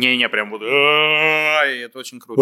[0.00, 0.64] Не-не, прям буду.
[0.64, 2.40] Это очень круто.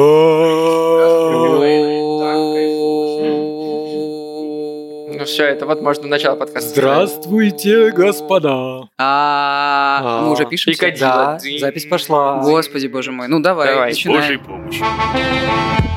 [5.11, 6.71] Ну все, это вот можно начало подкаста.
[6.71, 8.89] Здравствуйте, господа.
[8.97, 10.73] А, мы уже пишем.
[11.01, 12.41] Да, запись пошла.
[12.43, 13.27] Господи, боже мой.
[13.27, 13.93] Ну давай, Давай.
[13.93, 14.21] С начинаем.
[14.21, 15.88] Божьей помощью.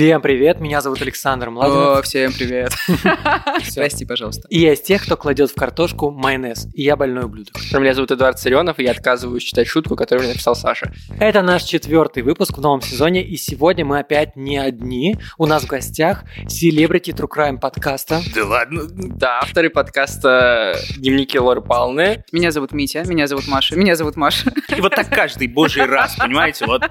[0.00, 2.06] Всем привет, меня зовут Александр О, Младинов.
[2.06, 2.72] всем привет.
[3.74, 4.48] Прости, пожалуйста.
[4.48, 6.68] И я из тех, кто кладет в картошку майонез.
[6.72, 7.54] И я больной ублюдок.
[7.74, 10.90] Меня зовут Эдуард Царенов, и я отказываюсь читать шутку, которую мне написал Саша.
[11.18, 15.18] Это наш четвертый выпуск в новом сезоне, и сегодня мы опять не одни.
[15.36, 18.22] У нас в гостях селебрити True Crime подкаста.
[18.34, 18.84] Да ладно.
[18.88, 22.24] Да, авторы подкаста «Дневники Лоры Палны».
[22.32, 24.50] Меня зовут Митя, меня зовут Маша, меня зовут Маша.
[24.74, 26.64] И вот так каждый божий раз, понимаете?
[26.64, 26.84] Вот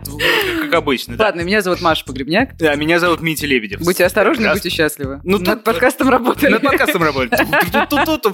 [0.61, 1.15] как обычно.
[1.17, 2.55] Ладно, меня зовут Маша Погребняк.
[2.55, 3.81] Да, меня зовут Митя Лебедев.
[3.81, 4.61] Будьте осторожны, Прекрасно.
[4.63, 5.21] будьте счастливы.
[5.23, 6.51] Ну, Над тут- подкастом работали.
[6.51, 7.41] Над подкастом работает.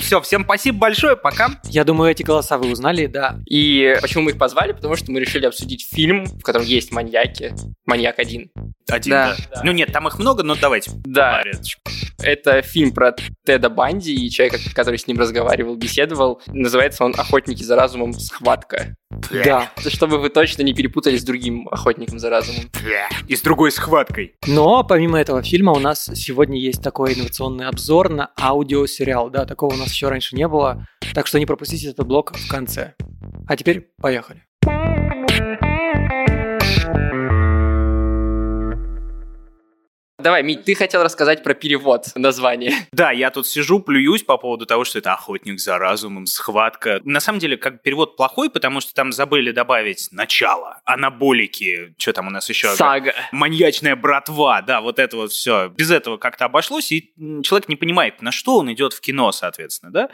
[0.02, 1.49] Все, всем спасибо большое, пока.
[1.66, 3.38] Я думаю, эти голоса вы узнали, да.
[3.45, 4.72] И почему мы их позвали?
[4.73, 7.53] Потому что мы решили обсудить фильм, в котором есть маньяки.
[7.85, 8.49] Маньяк один.
[8.89, 9.35] Один, Да.
[9.53, 9.61] да.
[9.63, 10.91] Ну нет, там их много, но давайте.
[11.05, 11.41] Да,
[12.22, 16.41] это фильм про Теда Банди и человека, который с ним разговаривал, беседовал.
[16.47, 18.13] Называется он «Охотники за разумом.
[18.13, 18.95] Схватка».
[19.31, 19.71] Да.
[19.88, 22.69] Чтобы вы точно не перепутали с другим охотником за разумом.
[23.27, 24.35] И с другой схваткой.
[24.47, 29.30] Но помимо этого фильма у нас сегодня есть такой инновационный обзор на аудиосериал.
[29.30, 30.88] Да, такого у нас еще раньше не было.
[31.13, 32.94] Так что не пропустите этот блок в конце.
[33.47, 34.44] А теперь поехали.
[40.25, 42.73] Давай, Мить, ты хотел рассказать про перевод названия.
[42.91, 46.99] Да, я тут сижу, плююсь по поводу того, что это охотник за разумом, схватка.
[47.03, 52.25] На самом деле, как перевод плохой, потому что там забыли добавить начало, анаболики, что там
[52.25, 52.73] у нас еще?
[52.73, 53.13] Сага.
[53.31, 55.67] Маньячная братва, да, вот это вот все.
[55.67, 59.91] Без этого как-то обошлось, и человек не понимает, на что он идет в кино, соответственно,
[59.91, 60.09] да?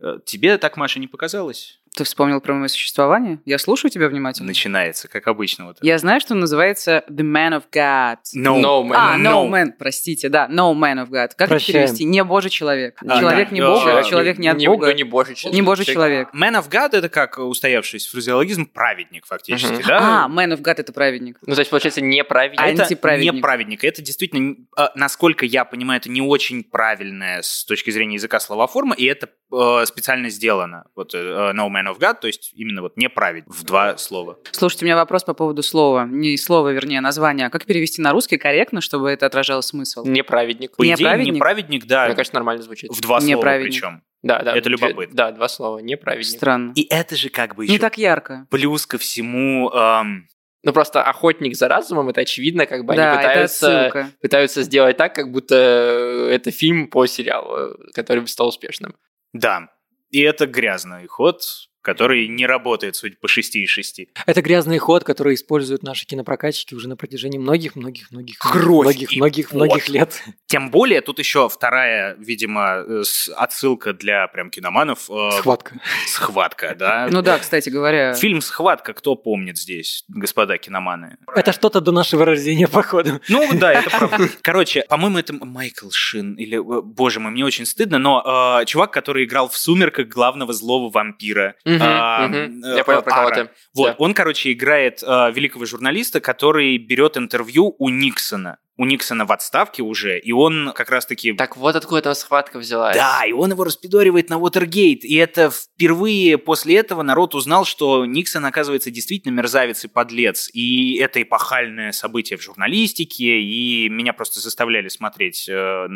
[0.00, 1.78] Э, Тебе так, Маша, не показалось?
[1.94, 3.40] Ты вспомнил про мое существование?
[3.44, 4.46] Я слушаю тебя внимательно.
[4.46, 5.66] Начинается, как обычно.
[5.66, 5.86] Вот это.
[5.86, 8.16] Я знаю, что он называется The Man of God.
[8.34, 8.60] No.
[8.62, 8.94] No Man.
[8.96, 9.44] А, No.
[9.46, 11.28] no man, простите, да, no man of God.
[11.36, 11.84] Как это Прощаем.
[11.84, 12.04] перевести?
[12.04, 12.96] Не божий человек.
[13.06, 13.54] А, человек да.
[13.54, 13.68] не Да.
[13.68, 14.86] Бога, Человек человек не от не, Бога.
[14.86, 15.54] ну, не божий человек.
[15.54, 16.28] Не божий человек.
[16.34, 19.82] Man of God— это как устоявшийся фразеологизм праведник, фактически, Мгм.
[19.86, 20.24] да?
[20.24, 21.36] А, man of God это праведник.
[21.46, 22.62] Ну, то есть, получается, неправильно.
[22.62, 23.34] А это антиправедник.
[23.34, 23.84] не праведник.
[23.84, 28.94] Это действительно, э, насколько я понимаю, это не очень правильная с точки зрения языка словоформа,
[28.94, 30.86] и это э, специально сделано.
[30.96, 31.18] Вот э,
[31.52, 34.38] no man of God, то есть именно вот неправедник в два слова.
[34.52, 36.06] Слушайте, у меня вопрос по поводу слова.
[36.10, 37.46] Не слова, вернее, названия.
[37.46, 40.04] А как перевести на русский корректно, чтобы это отражало смысл?
[40.06, 40.76] Неправедник.
[40.76, 41.34] По идее, Неправедник?
[41.34, 42.90] неправедник, да, Мне кажется, нормально звучит.
[42.90, 44.02] в два слова причем.
[44.22, 44.56] Да, да.
[44.56, 45.16] Это любопытно.
[45.16, 45.78] Да, два слова.
[45.78, 46.36] Неправедник.
[46.36, 46.72] Странно.
[46.76, 48.46] И это же как бы Не еще так ярко.
[48.50, 49.68] плюс ко всему...
[49.70, 50.28] эм,
[50.62, 55.12] Ну, просто охотник за разумом, это очевидно, как бы да, они пытаются, пытаются сделать так,
[55.12, 58.94] как будто это фильм по сериалу, который стал успешным.
[59.32, 59.68] да,
[60.10, 61.40] и это грязный ход,
[61.82, 64.00] который не работает, судя по 6 из 6.
[64.26, 69.48] Это грязный ход, который используют наши кинопрокатчики уже на протяжении многих-многих-многих Кровь многих, и многих,
[69.50, 69.56] пот.
[69.56, 70.22] многих лет.
[70.46, 73.02] Тем более, тут еще вторая, видимо, э,
[73.36, 75.10] отсылка для прям киноманов.
[75.10, 75.80] э, Схватка.
[76.06, 77.08] Схватка, да.
[77.10, 78.14] Ну да, кстати говоря.
[78.14, 81.16] Фильм «Схватка» кто помнит здесь, господа киноманы?
[81.34, 83.20] Это что-то до нашего рождения, походу.
[83.28, 84.28] Ну да, это правда.
[84.42, 89.24] Короче, по-моему, это Майкл Шин, или, э, боже мой, мне очень стыдно, но чувак, который
[89.24, 91.56] играл в «Сумерках» главного злого вампира.
[91.80, 92.64] А, мгм.
[92.64, 93.48] э, Я понял, про кого ты.
[93.74, 93.94] Вот, Да.
[93.98, 98.58] он, короче, играет э, великого журналиста, который берет интервью у Никсона.
[98.78, 101.34] У Никсона в отставке уже, и он как раз-таки...
[101.34, 102.96] Так вот откуда эта схватка взялась.
[102.96, 105.04] Да, и он его распидоривает на Уотергейт.
[105.04, 110.48] И это впервые после этого народ узнал, что Никсон, оказывается, действительно мерзавец и подлец.
[110.54, 115.86] И это эпохальное событие в журналистике, и меня просто заставляли смотреть, э,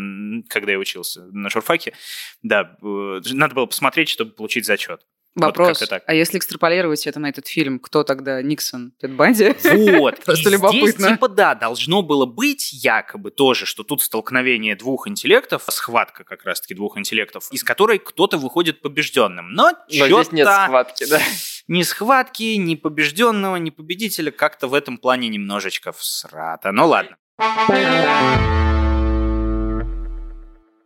[0.49, 1.95] когда я учился на журфаке.
[2.43, 5.01] Да, э, надо было посмотреть, чтобы получить зачет.
[5.37, 5.79] Вопрос.
[5.81, 6.03] так.
[6.07, 8.93] А если экстраполировать это на этот фильм, кто тогда Никсон?
[8.99, 9.55] Тед Банди?
[9.99, 10.19] Вот.
[10.25, 10.89] Просто и любопытно.
[10.89, 16.45] Здесь, типа, да, должно было быть якобы тоже, что тут столкновение двух интеллектов, схватка как
[16.45, 19.53] раз-таки двух интеллектов, из которой кто-то выходит побежденным.
[19.53, 21.21] Но, Но здесь нет схватки, да.
[21.69, 26.73] ни схватки, ни побежденного, ни победителя как-то в этом плане немножечко всрато.
[26.73, 27.17] Ну ладно.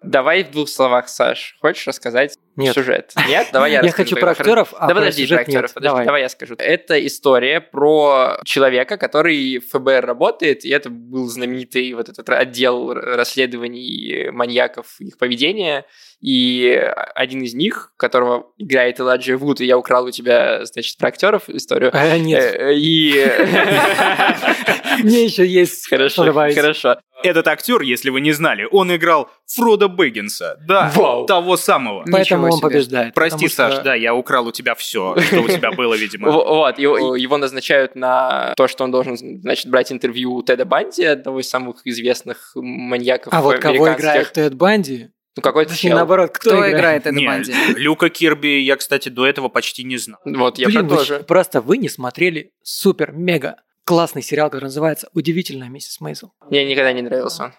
[0.02, 1.56] Давай в двух словах, Саш.
[1.60, 2.74] Хочешь рассказать Нет.
[2.74, 3.12] сюжет?
[3.28, 3.48] Нет?
[3.52, 4.20] Давай я Я расскажу хочу тогда.
[4.26, 5.74] про актеров, а да про подожди, сюжет про актеров, нет.
[5.74, 6.04] подожди, Давай.
[6.06, 6.22] давай.
[6.22, 6.54] я скажу.
[6.58, 12.94] Это история про человека, который в ФБР работает, и это был знаменитый вот этот отдел
[12.94, 15.84] расследований маньяков, их поведения,
[16.20, 16.70] и
[17.14, 21.48] один из них, которого играет Элайджа Вуд, и я украл у тебя, значит, про актеров
[21.48, 21.90] историю.
[21.94, 23.12] А, нет, Э, И...
[25.02, 26.98] мне еще есть Хорошо, хорошо.
[27.22, 30.58] Этот актер, если вы не знали, он играл Фрода Бэггинса.
[30.66, 31.26] Да, Вау.
[31.26, 32.04] того самого.
[32.10, 32.68] Поэтому Ничего он себе.
[32.68, 33.14] побеждает.
[33.14, 36.30] Прости, что- Саш, да, я украл у тебя все, что у тебя было, видимо.
[36.60, 41.40] Вот, его, назначают на то, что он должен, значит, брать интервью у Теда Банди, одного
[41.40, 45.08] из самых известных маньяков А вот кого играет Тед Банди?
[45.36, 45.96] Ну, какой-то чел.
[45.96, 47.52] наоборот, кто, Кто играет Эда Не, Банди?
[47.76, 50.20] Люка Кирби я, кстати, до этого почти не знал.
[50.24, 51.20] Вот, я Блин, вы тоже.
[51.20, 56.32] просто вы не смотрели супер-мега классный сериал, который называется «Удивительная миссис Мейзел».
[56.48, 57.52] Мне никогда не нравился он.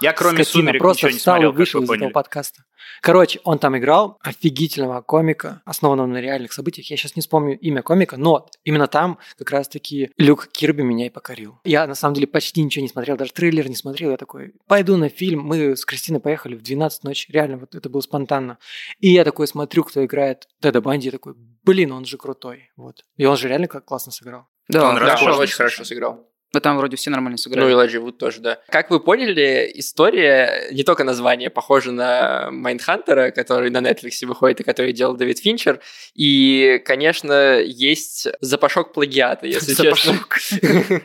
[0.00, 2.64] Я кроме Скотина, «Сумерек» просто ничего не встал смотрел, и вышел из этого подкаста.
[3.00, 6.90] Короче, он там играл офигительного комика, основанного на реальных событиях.
[6.90, 11.10] Я сейчас не вспомню имя комика, но именно там как раз-таки Люк Кирби меня и
[11.10, 11.58] покорил.
[11.64, 14.10] Я, на самом деле, почти ничего не смотрел, даже трейлер не смотрел.
[14.10, 15.40] Я такой, пойду на фильм.
[15.40, 17.30] Мы с Кристиной поехали в 12 ночи.
[17.30, 18.58] Реально, вот это было спонтанно.
[18.98, 22.70] И я такой смотрю, кто играет Теда Банди, я такой, блин, он же крутой.
[22.76, 23.04] Вот.
[23.16, 24.46] И он же реально как классно сыграл.
[24.68, 26.26] Да, Он Да, он очень хорошо сыграл.
[26.52, 27.72] Да там вроде все нормально Ну и сыграли.
[27.72, 28.58] Элайджа Вуд тоже, да.
[28.68, 34.64] Как вы поняли, история, не только название, похоже на Майндхантера, который на Netflix выходит и
[34.64, 35.80] который делал Дэвид Финчер.
[36.14, 40.18] И, конечно, есть запашок плагиата, если честно.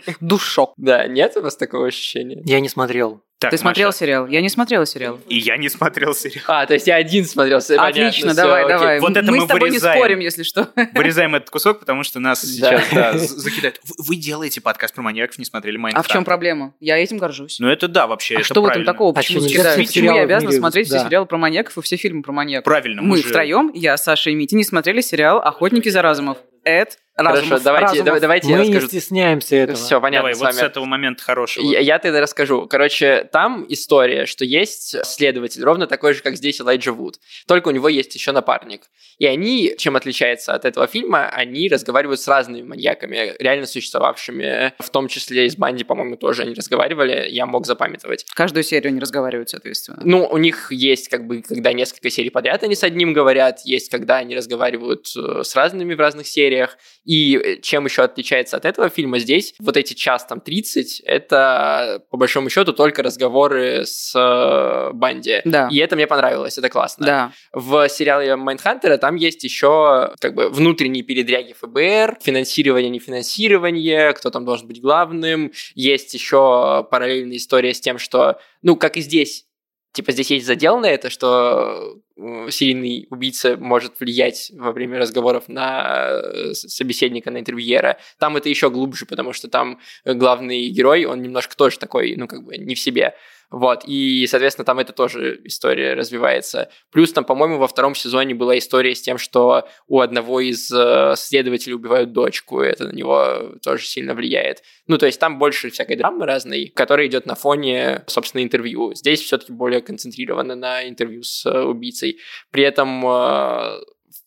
[0.20, 0.74] Душок.
[0.78, 2.42] Да, нет у вас такого ощущения?
[2.46, 3.22] Я не смотрел.
[3.38, 4.28] Так, Ты смотрел Маша, сериал?
[4.28, 5.20] Я не смотрела сериал.
[5.28, 6.46] И я не смотрел сериал.
[6.48, 7.60] А, то есть я один смотрел.
[7.60, 8.70] понятно, Отлично, всё, давай, окей.
[8.78, 9.00] давай.
[9.02, 9.94] Вот это мы мы с тобой вырезаем.
[9.96, 10.70] не спорим, если что.
[10.94, 12.80] Вырезаем этот кусок, потому что нас Да.
[12.82, 13.82] сейчас да, закидают.
[13.84, 16.10] Вы, вы делаете подкаст про маньяков, не смотрели А Майнкрафт.
[16.10, 16.74] в чем проблема?
[16.80, 17.60] Я этим горжусь.
[17.60, 18.94] Ну это да, вообще, А это что в этом правильно.
[18.94, 19.12] такого?
[19.12, 21.06] А Почему нельзя все Почему я обязана мире- смотреть все да.
[21.06, 22.64] сериалы про маньяков и все фильмы про маньяков?
[22.64, 26.38] Правильно, мы Мы же- втроем, я, Саша и Митя, не смотрели сериал «Охотники за разумов».
[26.66, 27.64] Эд Хорошо, Разумов.
[27.64, 28.06] давайте, Разумов.
[28.06, 28.88] давай- давайте я Мы не расскажу.
[28.90, 29.78] стесняемся этого.
[29.78, 30.56] Все, понятно Давай, с вот вами.
[30.56, 31.64] с этого момента хорошего.
[31.66, 32.68] Я, я тогда расскажу.
[32.68, 37.16] Короче, там история, что есть следователь, ровно такой же, как здесь Элайджа Вуд.
[37.48, 38.82] Только у него есть еще напарник.
[39.18, 44.74] И они, чем отличается от этого фильма, они разговаривают с разными маньяками, реально существовавшими.
[44.80, 47.28] В том числе и с Банди, по-моему, тоже они разговаривали.
[47.30, 48.26] Я мог запамятовать.
[48.36, 50.02] Каждую серию они разговаривают, соответственно.
[50.04, 53.90] Ну, у них есть, как бы, когда несколько серий подряд они с одним говорят, есть,
[53.90, 56.55] когда они разговаривают э, с разными в разных сериях.
[57.04, 62.02] И э, чем еще отличается от этого фильма здесь, вот эти час там 30, это,
[62.10, 65.42] по большому счету, только разговоры с э, Банди.
[65.46, 65.70] Да.
[65.72, 67.06] И это мне понравилось, это классно.
[67.06, 67.32] Да.
[67.54, 74.30] В сериале Mindhunter а там есть еще как бы внутренние передряги ФБР, финансирование, нефинансирование, кто
[74.30, 75.52] там должен быть главным.
[75.76, 79.46] Есть еще параллельная история с тем, что, ну, как и здесь,
[79.96, 85.48] типа здесь есть задел на это, что э, серийный убийца может влиять во время разговоров
[85.48, 87.98] на э, собеседника, на интервьюера.
[88.20, 92.28] Там это еще глубже, потому что там э, главный герой, он немножко тоже такой, ну,
[92.28, 93.16] как бы не в себе.
[93.52, 96.70] Вот, и, соответственно, там это тоже история развивается.
[96.92, 101.14] Плюс там, по-моему, во втором сезоне была история с тем, что у одного из э,
[101.18, 104.64] следователей убивают дочку, и это на него тоже сильно влияет.
[104.88, 108.94] Ну, то есть там больше всякой драмы разной, которая идет на фоне, собственно, интервью.
[108.94, 112.20] Здесь все-таки более концентрировано на интервью с э, убийцей.
[112.52, 113.06] При этом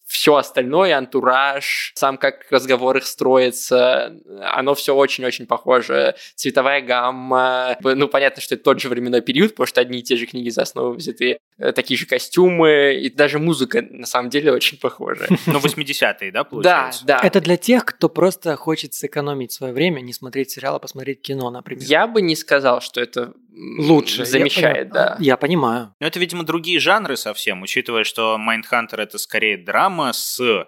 [0.08, 6.14] все остальное, антураж, сам как разговор их строится, оно все очень-очень похоже.
[6.34, 10.16] Цветовая гамма, ну, понятно, что это тот же временной период, потому что одни и те
[10.16, 14.50] же книги за основу взяты, э, такие же костюмы, и даже музыка, на самом деле,
[14.52, 15.26] очень похожа.
[15.46, 17.04] Ну, 80-е, да, Да, получается?
[17.04, 17.20] да.
[17.22, 21.50] Это для тех, кто просто хочет сэкономить свое время, не смотреть сериал, а посмотреть кино,
[21.50, 21.84] например.
[21.86, 23.34] Я бы не сказал, что это
[23.78, 24.24] Лучше.
[24.24, 25.16] замещает, я, да.
[25.18, 25.94] Я понимаю.
[26.00, 30.64] Но это, видимо, другие жанры совсем, учитывая, что Майндхантер это скорее драма с э,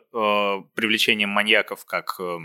[0.74, 2.38] привлечением маньяков как э,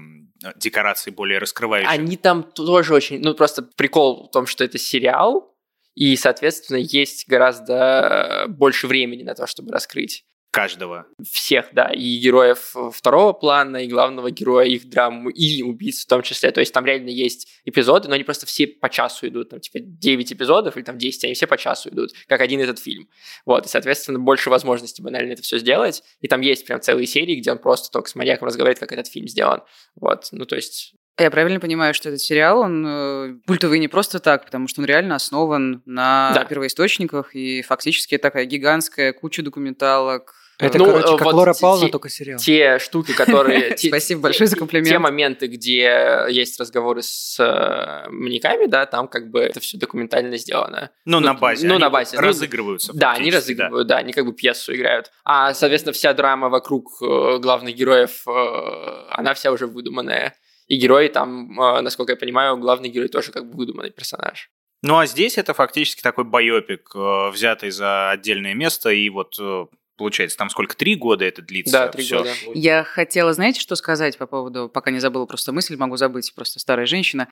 [0.56, 1.90] декорации более раскрывающих.
[1.90, 3.20] Они там тоже очень...
[3.22, 5.56] Ну, просто прикол в том, что это сериал,
[5.96, 10.26] и, соответственно, есть гораздо больше времени на то, чтобы раскрыть
[10.56, 11.06] Каждого.
[11.32, 16.22] всех, да, и героев второго плана, и главного героя, их драму, и убийц в том
[16.22, 16.52] числе.
[16.52, 19.50] То есть там реально есть эпизоды, но они просто все по часу идут.
[19.50, 22.80] Там, типа, 9 эпизодов или там 10, они все по часу идут, как один этот
[22.80, 23.10] фильм.
[23.46, 26.02] Вот, и, соответственно, больше возможностей банально это все сделать.
[26.22, 29.08] И там есть прям целые серии, где он просто только с маньяком разговаривает, как этот
[29.08, 29.62] фильм сделан.
[29.96, 34.20] Вот, ну, то есть Я правильно понимаю, что этот сериал, он э, культовый не просто
[34.20, 36.44] так, потому что он реально основан на Да.
[36.46, 41.86] первоисточниках, и фактически такая гигантская куча документалок, Это, Ну, короче, э, как вот Лора Пауна,
[41.86, 42.40] те- только сериал.
[42.40, 43.76] Те штуки, которые...
[43.76, 44.88] те- Спасибо большое за комплимент.
[44.90, 50.38] Те моменты, где есть разговоры с э, маньяками, да, там как бы это все документально
[50.38, 50.92] сделано.
[51.06, 51.68] Ну, Ну, на базе.
[51.68, 52.16] ну, они на базе.
[52.18, 52.94] Ну, Разыгрываются.
[52.94, 53.98] Да, они разыгрывают, да.
[53.98, 55.12] они как бы пьесу играют.
[55.24, 60.36] А, соответственно, вся драма вокруг э, главных героев, э, она вся уже выдуманная.
[60.68, 64.50] И герои там, э, насколько я понимаю, главный герой тоже как бы выдуманный персонаж.
[64.82, 69.66] Ну, а здесь это фактически такой байопик, э, взятый за отдельное место, и вот э,
[69.98, 71.72] получается, там сколько, три года это длится?
[71.72, 72.30] Да, три года.
[72.54, 76.60] Я хотела, знаете, что сказать по поводу, пока не забыла просто мысль, могу забыть, просто
[76.60, 77.28] старая женщина.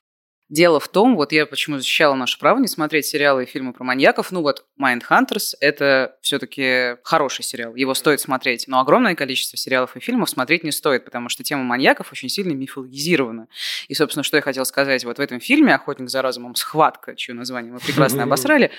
[0.50, 3.82] Дело в том, вот я почему защищала наше право не смотреть сериалы и фильмы про
[3.82, 4.30] маньяков.
[4.30, 8.68] Ну вот Mindhunters— это все-таки хороший сериал, его стоит смотреть.
[8.68, 12.52] Но огромное количество сериалов и фильмов смотреть не стоит, потому что тема маньяков очень сильно
[12.52, 13.48] мифологизирована.
[13.88, 16.54] И, собственно, что я хотела сказать, вот в этом фильме «Охотник за разумом.
[16.56, 18.70] Схватка», чье название мы прекрасно обосрали,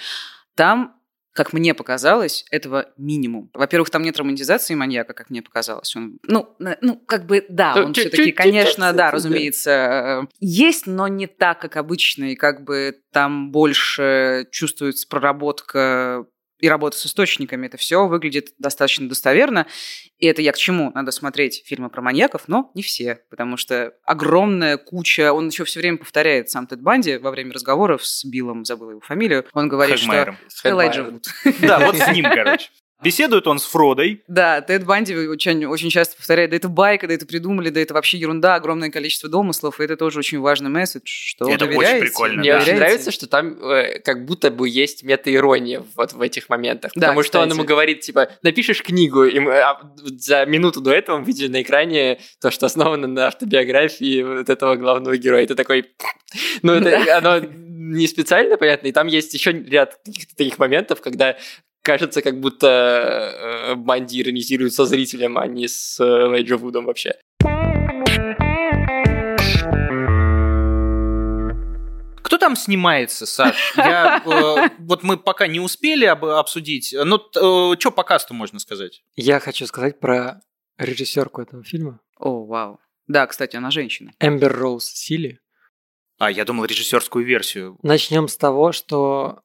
[0.53, 0.95] там
[1.35, 3.51] как мне показалось, этого минимум.
[3.53, 5.93] Во-первых, там нет романтизации маньяка, как мне показалось.
[5.93, 9.11] Он, ну, ну, как бы, да, он все-таки, конечно, да.
[9.11, 9.71] разумеется,
[10.23, 16.25] э, есть, но не так, как обычно, и как бы там больше чувствуется проработка
[16.59, 17.67] и работа с источниками.
[17.67, 19.67] Это все выглядит достаточно достоверно.
[20.17, 20.91] И это я к чему?
[20.93, 25.33] Надо смотреть фильмы про маньяков, но не все, потому что огромная куча...
[25.33, 29.01] Он еще все время повторяет сам Тед Банди во время разговоров с Биллом, забыла его
[29.01, 29.45] фамилию.
[29.53, 30.07] Он говорит, что...
[30.07, 30.37] Хэгмайером.
[30.47, 31.03] С Элайджа.
[31.03, 31.27] Вуд.
[31.61, 32.69] Да, вот с ним, короче.
[33.05, 34.23] Беседует он с Фродой.
[34.27, 37.93] Да, Тед Банди очень, очень часто повторяет, да это байка, да это придумали, да это
[37.93, 42.01] вообще ерунда, огромное количество домыслов, и это тоже очень важный месседж, что Это очень доверяете,
[42.01, 42.57] прикольно, Мне да.
[42.57, 42.87] очень доверяете.
[42.87, 46.93] нравится, что там э, как будто бы есть мета-ирония вот в этих моментах.
[46.95, 47.59] Да, Потому что он кстати.
[47.59, 49.79] ему говорит, типа, напишешь книгу, и мы, а
[50.17, 54.77] за минуту до этого мы видели на экране то, что основано на автобиографии вот этого
[54.77, 55.43] главного героя.
[55.43, 55.91] И ты такой...
[56.63, 57.39] Ну, это оно
[57.85, 61.37] не специально, понятно, и там есть еще ряд каких-то таких моментов, когда
[61.85, 67.13] кажется, как будто э, Банди иронизирует со зрителем, а не с э, Лейджа Вудом вообще.
[72.23, 73.73] Кто там снимается, Саш?
[73.77, 76.93] Я, э, вот мы пока не успели об- обсудить.
[76.97, 79.03] Ну, что по касту можно сказать?
[79.15, 80.41] Я хочу сказать про
[80.77, 81.99] режиссерку этого фильма.
[82.17, 82.79] О, вау.
[83.07, 84.11] Да, кстати, она женщина.
[84.19, 85.39] Эмбер Роуз Сили.
[86.17, 87.77] А, я думал режиссерскую версию.
[87.83, 89.41] Начнем с того, что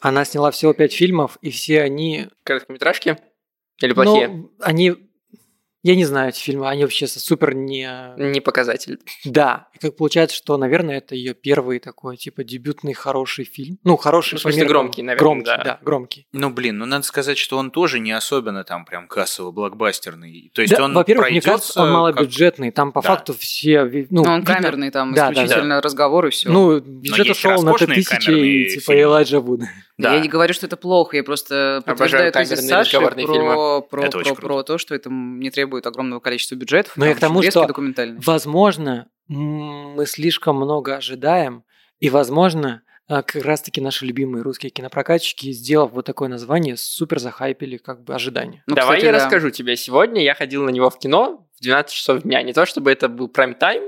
[0.00, 2.28] она сняла всего пять фильмов, и все они...
[2.44, 3.18] Короткометражки?
[3.80, 4.28] Или плохие?
[4.28, 5.05] Ну, они...
[5.86, 7.88] Я не знаю эти фильмы, они вообще супер не...
[8.18, 8.98] Не показатель.
[9.24, 13.78] Да, и как получается, что, наверное, это ее первый такой, типа, дебютный хороший фильм.
[13.84, 15.62] Ну, хороший Ну, в смысле, меркам- громкий, наверное, Громкий, да.
[15.64, 15.78] да.
[15.82, 16.26] громкий.
[16.32, 20.50] Ну, блин, ну надо сказать, что он тоже не особенно там прям кассово-блокбастерный.
[20.54, 22.70] То есть Да, он во-первых, мне кажется, он как- малобюджетный.
[22.72, 23.08] Там по Да.
[23.08, 23.84] факту все...
[23.84, 26.48] Ну, Ну, он видно- камерный, там Да, да, исключительно разговор и все.
[26.50, 29.02] Ну, бюджет ушел на роскошные Т-1000 камерные и типа фильмы.
[29.02, 29.60] Элайджа Вуд.
[29.98, 30.14] Да.
[30.14, 33.82] Я не говорю, что это плохо, я просто подтверждаю тезис камерные Саши про, фильмы.
[33.82, 36.92] про, Это про, очень про то, что это не требует огромного количества бюджетов.
[36.96, 37.66] Но там я к тому, что.
[38.24, 41.64] Возможно, мы слишком много ожидаем,
[41.98, 47.76] и, возможно, а, как раз-таки наши любимые русские кинопрокатчики, сделав вот такое название, супер захайпили
[47.76, 48.64] как бы ожидания.
[48.66, 49.24] Ну, Давай кстати, я да.
[49.24, 49.76] расскажу тебе.
[49.76, 52.42] Сегодня я ходил на него в кино в 12 часов дня.
[52.42, 53.82] Не то чтобы это был прайм-тайм,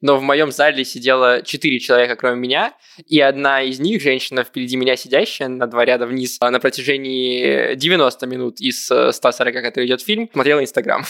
[0.00, 2.74] но в моем зале сидело 4 человека, кроме меня,
[3.06, 7.74] и одна из них, женщина впереди меня сидящая, на два ряда вниз, а, на протяжении
[7.74, 11.04] 90 минут из э, 140, который идет фильм, смотрела Инстаграм.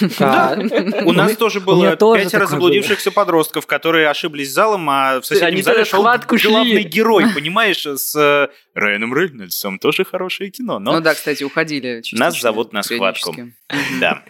[1.04, 6.02] У нас тоже было пятеро заблудившихся подростков, которые ошиблись залом, а в соседнем зале шел
[6.02, 9.78] главный герой, понимаешь, с э, Райаном Рейнольдсом.
[9.78, 12.02] Тоже хорошее кино, но Ну да, кстати, уходили.
[12.12, 13.34] Нас зовут на схватку.
[14.00, 14.22] да.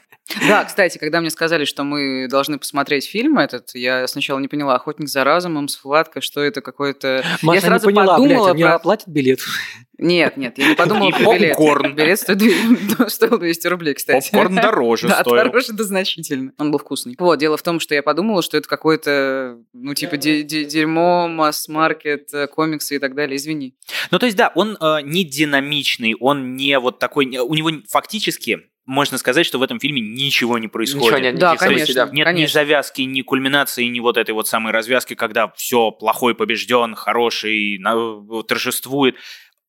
[0.48, 4.74] Да, кстати, когда мне сказали, что мы должны посмотреть фильм этот, я сначала не поняла,
[4.74, 7.24] «Охотник за разумом», «Схватка», что это какое-то...
[7.42, 9.40] Маша я сразу не поняла, подумала блядь, а мне про- оплатят билет?
[9.98, 11.50] Нет, нет, я не подумала И про билет.
[11.56, 11.94] попкорн.
[11.94, 12.18] Билет
[13.08, 14.30] стоил 200 рублей, кстати.
[14.30, 15.36] Попкорн дороже Да, стоил.
[15.44, 16.52] дороже да значительно.
[16.58, 17.14] Он был вкусный.
[17.18, 21.28] Вот, дело в том, что я подумала, что это какое-то, ну, типа, де- де- дерьмо,
[21.28, 23.36] масс-маркет, э, комиксы и так далее.
[23.36, 23.74] Извини.
[24.10, 27.26] Ну, то есть, да, он э, не динамичный, он не вот такой...
[27.38, 31.06] У него фактически, можно сказать, что в этом фильме ничего не происходит.
[31.06, 31.94] Ничего нет, Да, конечно.
[31.94, 32.04] да.
[32.06, 32.52] Нет ни Конечно.
[32.54, 38.42] завязки, ни кульминации, ни вот этой вот самой развязки, когда все плохой побежден, хороший на-
[38.44, 39.16] торжествует.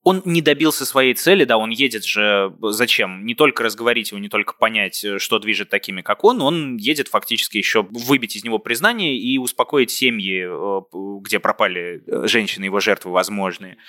[0.08, 3.26] Он не добился своей цели, да, он едет же зачем?
[3.26, 7.10] Не только разговорить его, не только понять, э, что движет такими, как он, он едет
[7.10, 12.80] фактически еще выбить из него признание и успокоить семьи, э, где пропали э, женщины, его
[12.80, 13.80] жертвы возможные,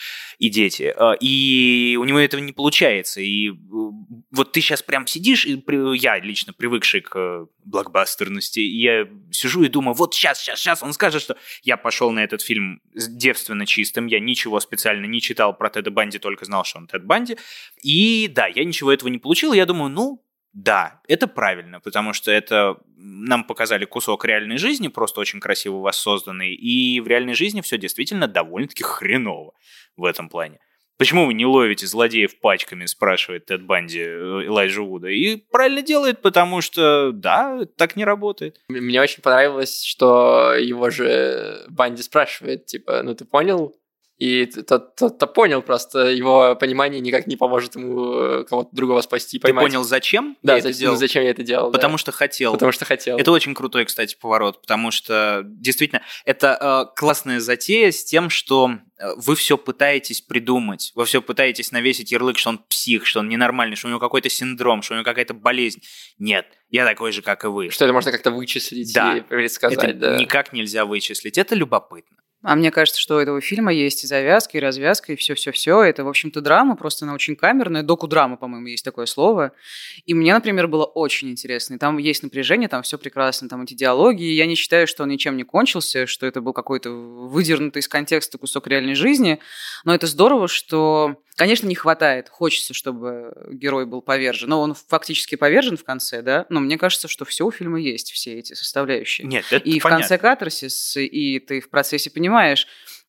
[0.40, 0.92] и дети.
[1.20, 3.20] И у него этого не получается.
[3.20, 3.50] И
[4.32, 5.62] вот ты сейчас прям сидишь, и
[5.94, 10.92] я лично привыкший к блокбастерности, и я сижу и думаю, вот сейчас, сейчас, сейчас он
[10.92, 15.70] скажет, что я пошел на этот фильм девственно чистым, я ничего специально не читал про
[15.70, 17.36] Теда Банди, только знал, что он Тед Банди.
[17.82, 20.24] И да, я ничего этого не получил, я думаю, ну,
[20.54, 26.54] Да, это правильно, потому что это нам показали кусок реальной жизни, просто очень красиво воссозданный,
[26.54, 29.52] и в реальной жизни все действительно довольно-таки хреново
[29.96, 30.58] в этом плане.
[30.96, 35.08] Почему вы не ловите злодеев пачками, спрашивает Тед Банди э, Элайджа Вуда.
[35.08, 38.60] И правильно делает, потому что, да, так не работает.
[38.68, 43.76] Мне очень понравилось, что его же Банди спрашивает, типа, ну ты понял,
[44.18, 49.00] и тот, тот, тот понял просто, его понимание никак не поможет ему э, кого-то другого
[49.00, 49.64] спасти, поймать.
[49.64, 50.94] Ты понял, зачем да, я за, это сделал?
[50.94, 51.70] Ну, зачем я это делал.
[51.70, 51.98] Потому да.
[51.98, 52.52] что хотел.
[52.52, 53.16] Потому что хотел.
[53.16, 58.72] Это очень крутой, кстати, поворот, потому что действительно это э, классная затея с тем, что
[58.98, 63.28] э, вы все пытаетесь придумать, вы все пытаетесь навесить ярлык, что он псих, что он
[63.28, 65.80] ненормальный, что у него какой-то синдром, что у него какая-то болезнь.
[66.18, 67.70] Нет, я такой же, как и вы.
[67.70, 69.16] Что это можно как-то вычислить да.
[69.16, 69.78] и предсказать.
[69.78, 70.16] Это да.
[70.16, 71.38] никак нельзя вычислить.
[71.38, 72.18] Это любопытно.
[72.42, 75.82] А мне кажется, что у этого фильма есть и завязка, и развязка, и все-все-все.
[75.82, 77.82] Это, в общем-то, драма, просто она очень камерная.
[77.82, 79.52] Доку-драма, по-моему, есть такое слово.
[80.06, 81.74] И мне, например, было очень интересно.
[81.74, 84.22] И там есть напряжение, там все прекрасно, там эти диалоги.
[84.22, 87.88] И я не считаю, что он ничем не кончился, что это был какой-то выдернутый из
[87.88, 89.40] контекста кусок реальной жизни.
[89.84, 92.28] Но это здорово, что Конечно, не хватает.
[92.28, 94.48] Хочется, чтобы герой был повержен.
[94.48, 96.46] Но он фактически повержен в конце, да?
[96.48, 99.24] Но мне кажется, что все у фильма есть, все эти составляющие.
[99.24, 99.78] Нет, это И понятно.
[99.78, 102.27] в конце катарсис, и ты в процессе понимаешь,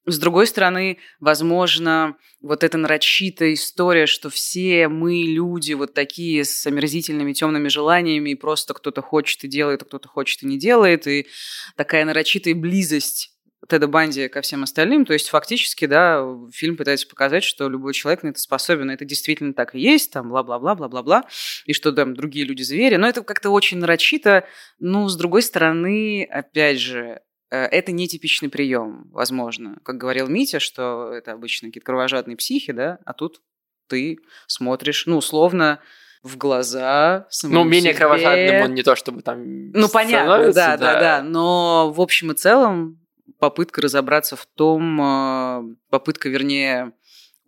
[0.05, 6.65] с другой стороны, возможно, вот эта нарочитая история, что все мы люди вот такие с
[6.65, 11.05] омерзительными темными желаниями, и просто кто-то хочет и делает, а кто-то хочет и не делает,
[11.07, 11.27] и
[11.75, 13.35] такая нарочитая близость
[13.67, 15.05] Теда Банди ко всем остальным.
[15.05, 18.89] То есть фактически, да, фильм пытается показать, что любой человек на это способен.
[18.89, 21.25] Это действительно так и есть, там, бла-бла-бла, бла-бла-бла,
[21.65, 22.95] и что там другие люди звери.
[22.95, 24.45] Но это как-то очень нарочито.
[24.79, 29.77] Ну, с другой стороны, опять же, это нетипичный прием, возможно.
[29.83, 33.41] Как говорил Митя, что это обычно какие-то кровожадные психи, да, а тут
[33.87, 35.79] ты смотришь, ну, условно,
[36.21, 37.93] в глаза Ну, менее себе.
[37.95, 41.23] кровожадным он не то, чтобы там Ну, понятно, да, да, да, да.
[41.23, 42.99] Но в общем и целом
[43.39, 46.91] попытка разобраться в том, попытка, вернее,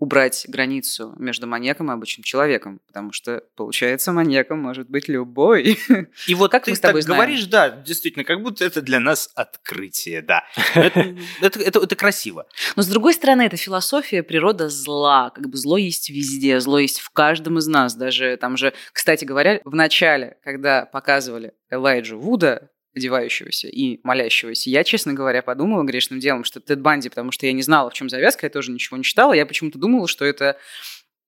[0.01, 5.77] убрать границу между маньяком и обычным человеком, потому что, получается, маньяком может быть любой.
[6.27, 7.22] И вот Как ты мы с тобой так знаем?
[7.22, 10.43] говоришь, да, действительно, как будто это для нас открытие, да.
[10.74, 12.48] Это, это, это, это красиво.
[12.75, 15.29] Но, с другой стороны, это философия природа зла.
[15.29, 17.93] Как бы зло есть везде, зло есть в каждом из нас.
[17.93, 24.70] Даже там же, кстати говоря, в начале, когда показывали Элайджа Вуда, одевающегося и молящегося.
[24.70, 27.94] Я, честно говоря, подумала грешным делом, что Тед Банди, потому что я не знала, в
[27.94, 29.34] чем завязка, я тоже ничего не читала.
[29.34, 30.58] Я почему-то думала, что это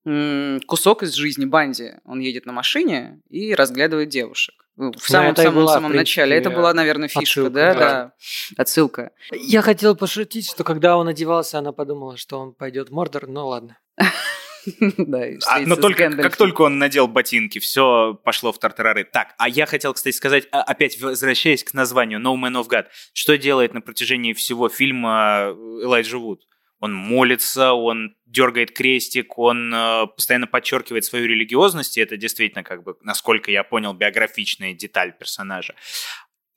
[0.03, 1.93] кусок из жизни Банди.
[2.03, 4.55] Он едет на машине и разглядывает девушек.
[4.75, 6.35] Ну, В самом это и самом, была, самом принципе, начале.
[6.35, 7.79] Это была, наверное, фишка, отсылка, да, да.
[7.79, 8.13] да,
[8.57, 9.11] отсылка.
[9.31, 13.47] Я хотел пошутить, что когда он одевался, она подумала, что он пойдет в Мордор, но
[13.47, 13.77] ладно.
[14.97, 19.03] Да, А, но только, как только он надел ботинки, все пошло в тартарары.
[19.03, 22.85] Так, а я хотел, кстати, сказать, а, опять возвращаясь к названию No Man of God,
[23.13, 26.41] что делает на протяжении всего фильма Элайджа Вуд?
[26.79, 32.83] Он молится, он дергает крестик, он э, постоянно подчеркивает свою религиозность, и это действительно, как
[32.83, 35.75] бы, насколько я понял, биографичная деталь персонажа.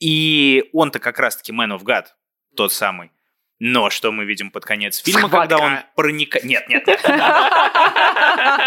[0.01, 2.07] И он-то как раз-таки Man of God,
[2.57, 3.13] тот самый.
[3.59, 6.45] Но что мы видим под конец фильма, когда он проникает...
[6.45, 7.01] Нет, нет, нет.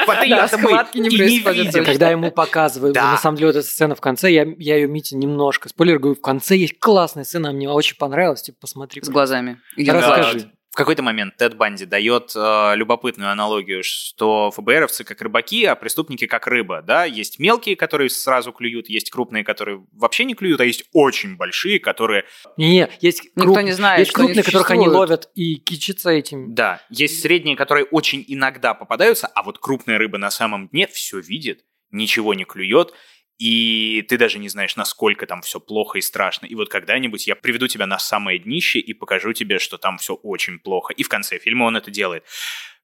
[0.08, 1.86] Вот Да, это мы схватки не видим.
[1.86, 3.12] Когда ему показывают, Да.
[3.12, 6.15] на самом деле, вот эта сцена в конце, я, я ее, Мите, немножко спойлер, говорю,
[6.15, 9.02] в конце есть классная сцена, мне очень понравилась, типа, посмотри.
[9.04, 9.60] С глазами.
[9.78, 10.52] Расскажи.
[10.79, 16.47] Какой-то момент Тед Банди дает э, любопытную аналогию, что ФБРовцы как рыбаки, а преступники как
[16.47, 16.81] рыба.
[16.81, 17.03] Да?
[17.03, 21.81] Есть мелкие, которые сразу клюют, есть крупные, которые вообще не клюют, а есть очень большие,
[21.81, 22.23] которые...
[22.55, 26.11] Не-не, есть, Никто круп- не знает, есть что они крупные, которых они ловят и кичатся
[26.11, 26.55] этим.
[26.55, 31.19] Да, есть средние, которые очень иногда попадаются, а вот крупная рыба на самом дне все
[31.19, 32.93] видит, ничего не клюет,
[33.39, 36.45] и ты даже не знаешь, насколько там все плохо и страшно.
[36.45, 40.13] И вот когда-нибудь я приведу тебя на самое днище и покажу тебе, что там все
[40.13, 40.93] очень плохо.
[40.93, 42.25] И в конце фильма он это делает.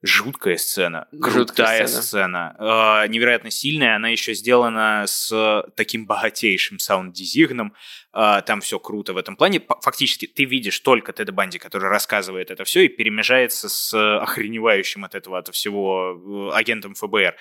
[0.02, 2.02] Жуткая сцена, Жуткая крутая сцена.
[2.02, 2.56] сцена,
[3.04, 3.98] э, невероятно сильная.
[3.98, 7.74] Она еще сделана с таким богатейшим саунд-дизайном.
[8.14, 9.62] Э, там все круто в этом плане.
[9.82, 15.16] Фактически ты видишь только Теда Банди, который рассказывает это все и перемежается с охреневающим от
[15.16, 17.36] этого от всего э, агентом ФБР.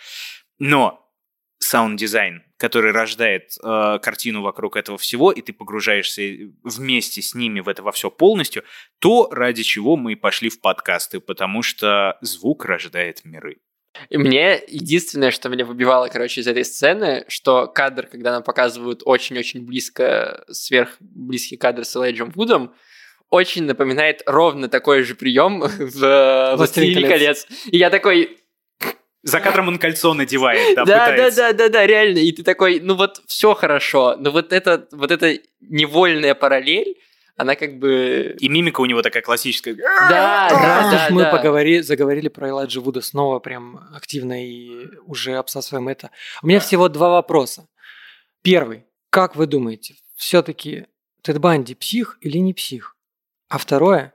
[0.59, 1.04] Но
[1.65, 6.23] саунд-дизайн, который рождает э, картину вокруг этого всего, и ты погружаешься
[6.63, 8.65] вместе с ними в это во все полностью,
[8.99, 13.59] то ради чего мы и пошли в подкасты, потому что звук рождает миры.
[14.09, 19.03] И мне единственное, что меня выбивало, короче, из этой сцены, что кадр, когда нам показывают
[19.05, 22.75] очень-очень близко, сверхблизкий кадр с Элайджем Вудом,
[23.31, 27.47] очень напоминает ровно такой же прием в «Властелине «Властелин колец».
[27.67, 28.39] И я такой,
[29.25, 31.41] За кадром он кольцо надевает, да, Да, да, пытается.
[31.41, 32.19] да, да, да, реально.
[32.19, 36.99] И ты такой, ну вот все хорошо, но вот это, вот эта невольная параллель,
[37.37, 38.37] она как бы...
[38.39, 39.75] И мимика у него такая классическая.
[39.75, 41.33] Да, да, Раз да, уж мы да.
[41.33, 46.11] поговори- заговорили про Элайджа Вуда снова прям активно и уже обсасываем это.
[46.43, 47.67] У меня всего два вопроса.
[48.43, 48.85] Первый.
[49.11, 50.87] Как вы думаете, все-таки
[51.23, 52.95] Тед Банди псих или не псих?
[53.49, 54.15] А второе.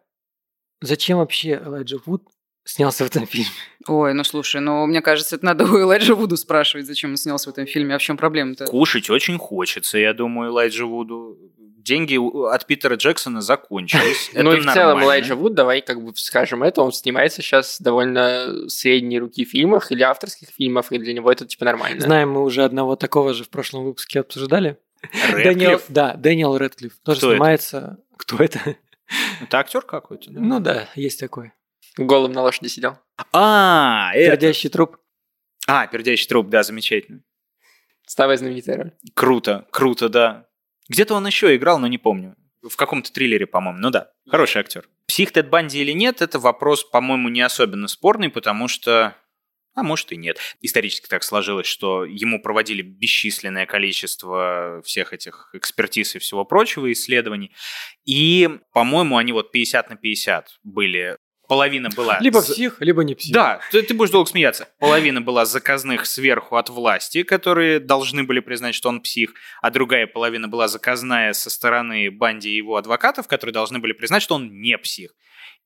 [0.81, 2.23] Зачем вообще Элайджа Вуд
[2.69, 3.49] снялся в этом фильме?
[3.87, 7.49] Ой, ну слушай, ну мне кажется, это надо у Элайджа Вуду спрашивать, зачем он снялся
[7.49, 8.65] в этом фильме, а в чем проблема-то?
[8.65, 11.37] Кушать очень хочется, я думаю, Элайджа Вуду.
[11.57, 12.19] Деньги
[12.53, 14.29] от Питера Джексона закончились.
[14.33, 15.01] ну и в целом.
[15.01, 20.03] Элайджа Вуд, давай как бы скажем это, он снимается сейчас довольно средней руки фильмах или
[20.03, 22.01] авторских фильмах, и для него это типа нормально.
[22.01, 24.77] Знаем мы уже одного такого же в прошлом выпуске обсуждали.
[25.01, 25.43] Рэдклифф.
[25.43, 27.97] Дэниел, да, Дэниел Рэдклифф тоже снимается.
[28.17, 28.75] Кто это?
[29.41, 30.39] Это актер какой-то, да?
[30.39, 31.53] Ну да, есть такой.
[32.05, 32.97] Голым на лошади сидел.
[33.33, 34.31] А, это.
[34.31, 34.97] Пердящий труп.
[35.67, 37.21] А, пердящий труп, да, замечательно.
[38.07, 38.91] Старая знаменитая роль.
[39.13, 40.47] Круто, круто, да.
[40.87, 42.35] Где-то он еще играл, но не помню.
[42.61, 43.79] В каком-то триллере, по-моему.
[43.79, 44.87] Ну да, хороший актер.
[45.07, 49.15] Псих Тед Банди или нет, это вопрос, по-моему, не особенно спорный, потому что...
[49.75, 50.39] А может и нет.
[50.61, 57.51] Исторически так сложилось, что ему проводили бесчисленное количество всех этих экспертиз и всего прочего исследований.
[58.05, 61.17] И, по-моему, они вот 50 на 50 были.
[61.49, 62.19] Половина была...
[62.19, 63.33] Либо псих, либо не псих.
[63.33, 64.67] да, ты, ты будешь долго смеяться.
[64.77, 70.05] Половина была заказных сверху от власти, которые должны были признать, что он псих, а другая
[70.05, 74.61] половина была заказная со стороны Банди и его адвокатов, которые должны были признать, что он
[74.61, 75.15] не псих.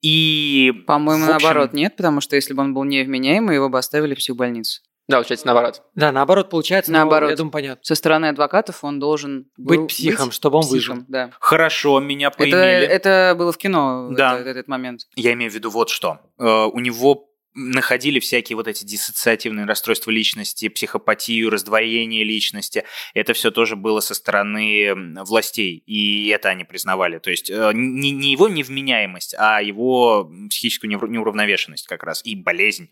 [0.02, 0.72] И...
[0.88, 4.20] По-моему, общем, наоборот, нет, потому что если бы он был невменяемый, его бы оставили в
[4.20, 4.82] психбольницу.
[5.08, 5.82] Да, получается наоборот.
[5.96, 7.30] Да, наоборот, получается, но, Наоборот.
[7.32, 7.84] я думаю, понятно.
[7.84, 11.06] Со стороны адвокатов он должен Быть психом, чтобы он психом, выжил.
[11.10, 11.32] Да.
[11.40, 12.58] Хорошо, меня Это, поимели.
[12.88, 14.40] это было в кино, Да.
[14.40, 15.02] это- этот момент.
[15.16, 16.20] Я имею в виду вот что.
[16.40, 22.84] Э, У него находили всякие вот эти диссоциативные расстройства личности, психопатию, раздвоение личности.
[23.14, 27.20] Это все тоже было со стороны властей, и это они признавали.
[27.20, 32.90] То есть э, не, не его невменяемость, а его психическую неуравновешенность как раз, и болезнь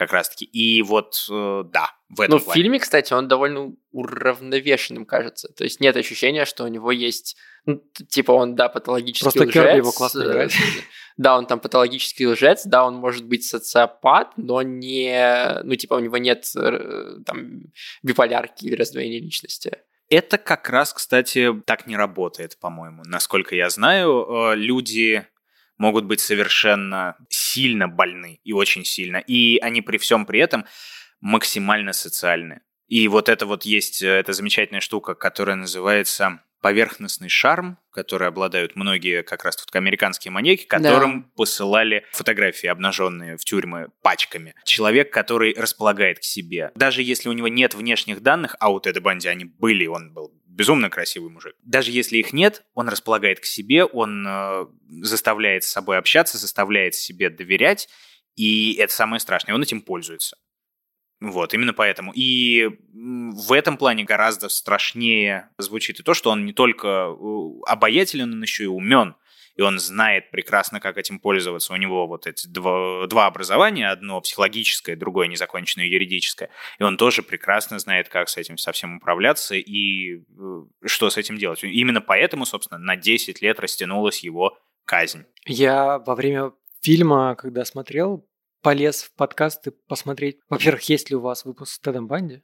[0.00, 0.46] как раз-таки.
[0.46, 5.48] И вот, э, да, в этом Ну, в фильме, кстати, он довольно уравновешенным кажется.
[5.48, 7.36] То есть нет ощущения, что у него есть...
[7.66, 9.52] ну, типа он, да, патологический Просто лжец.
[9.52, 10.52] Кёрби его классно э, играет.
[11.18, 15.60] Да, он там патологический лжец, да, он может быть социопат, но не...
[15.64, 17.64] Ну, типа у него нет э, там
[18.02, 19.76] биполярки или раздвоения личности.
[20.08, 23.02] Это как раз, кстати, так не работает, по-моему.
[23.04, 25.26] Насколько я знаю, э, люди
[25.80, 29.16] могут быть совершенно сильно больны и очень сильно.
[29.16, 30.66] И они при всем при этом
[31.20, 32.60] максимально социальны.
[32.86, 38.76] И вот это вот есть э, эта замечательная штука, которая называется поверхностный шарм, который обладают
[38.76, 44.54] многие как раз тут американские маньяки, которым посылали фотографии обнаженные в тюрьмы пачками.
[44.64, 46.72] Человек, который располагает к себе.
[46.74, 50.34] Даже если у него нет внешних данных, а у Теда Банди они были, он был
[50.50, 51.54] безумно красивый мужик.
[51.62, 54.66] Даже если их нет, он располагает к себе, он э,
[55.02, 57.88] заставляет с собой общаться, заставляет себе доверять,
[58.36, 60.36] и это самое страшное, он этим пользуется.
[61.20, 62.12] Вот, именно поэтому.
[62.14, 67.14] И в этом плане гораздо страшнее звучит и то, что он не только э,
[67.66, 69.14] обаятелен, он еще и умен.
[69.60, 71.74] И он знает прекрасно, как этим пользоваться.
[71.74, 76.48] У него вот эти два, два образования, одно психологическое, другое незаконченное юридическое.
[76.78, 80.22] И он тоже прекрасно знает, как с этим совсем управляться и э,
[80.86, 81.62] что с этим делать.
[81.62, 85.26] Именно поэтому, собственно, на 10 лет растянулась его казнь.
[85.44, 88.26] Я во время фильма, когда смотрел,
[88.62, 90.38] полез в подкасты посмотреть.
[90.48, 92.42] Во-первых, есть ли у вас выпуск с Тедом Банди?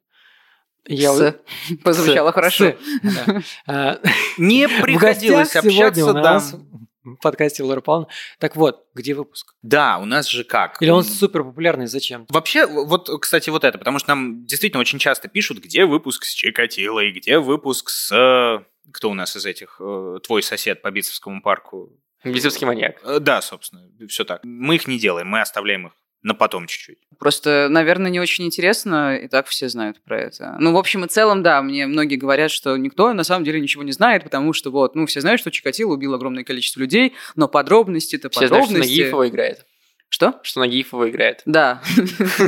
[0.85, 1.35] Я С.
[1.83, 2.35] Позвучало С.
[2.35, 2.73] хорошо.
[2.73, 2.77] С.
[3.03, 3.43] Да.
[3.67, 4.01] А,
[4.37, 6.21] Не приходилось сегодня общаться, у да.
[6.21, 6.55] нас
[7.21, 8.09] подкасте Лора Павловна.
[8.39, 9.55] Так вот, где выпуск?
[9.63, 10.83] Да, у нас же как?
[10.83, 12.27] Или он супер популярный, зачем?
[12.29, 16.33] Вообще, вот, кстати, вот это, потому что нам действительно очень часто пишут, где выпуск с
[16.33, 18.13] Чикатилой, где выпуск с...
[18.13, 19.77] э, Кто у нас из этих?
[19.81, 21.91] э, Твой сосед по Битцевскому парку.
[22.25, 23.01] Битцевский маньяк.
[23.05, 24.41] Э, Да, собственно, все так.
[24.45, 25.93] Мы их не делаем, мы оставляем их
[26.23, 26.99] на потом чуть-чуть.
[27.19, 30.57] Просто, наверное, не очень интересно, и так все знают про это.
[30.59, 33.83] Ну, в общем и целом, да, мне многие говорят, что никто на самом деле ничего
[33.83, 37.49] не знает, потому что вот, ну, все знают, что Чикатило убил огромное количество людей, но
[37.49, 39.03] подробности-то Все знают, что подробности...
[39.03, 39.67] Нагиев играет.
[40.09, 40.41] Что?
[40.43, 41.43] Что Нагиев играет.
[41.47, 41.83] Да.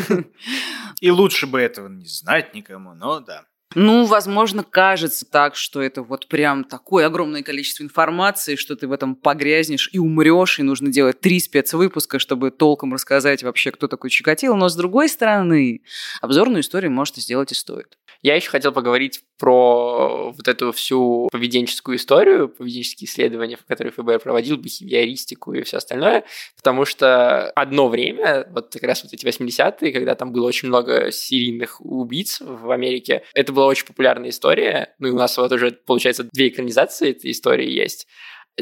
[1.01, 3.45] И лучше бы этого не знать никому, но да.
[3.75, 8.93] Ну, возможно, кажется так, что это вот прям такое огромное количество информации, что ты в
[8.93, 14.09] этом погрязнешь и умрешь, и нужно делать три спецвыпуска, чтобы толком рассказать вообще, кто такой
[14.09, 14.55] Чикатило.
[14.55, 15.83] Но, с другой стороны,
[16.23, 17.99] обзорную историю может сделать и стоит.
[18.23, 24.57] Я еще хотел поговорить про вот эту всю поведенческую историю, поведенческие исследования, которые ФБР проводил,
[24.57, 26.25] бихевиористику и все остальное,
[26.57, 31.13] потому что одно время, вот как раз вот эти 80-е, когда там было очень много
[31.13, 35.73] серийных убийц в Америке, это была очень популярная история, ну и у нас вот уже,
[35.73, 38.07] получается, две экранизации этой истории есть.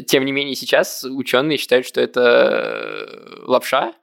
[0.07, 3.93] Тем не менее, сейчас ученые считают, что это лапша,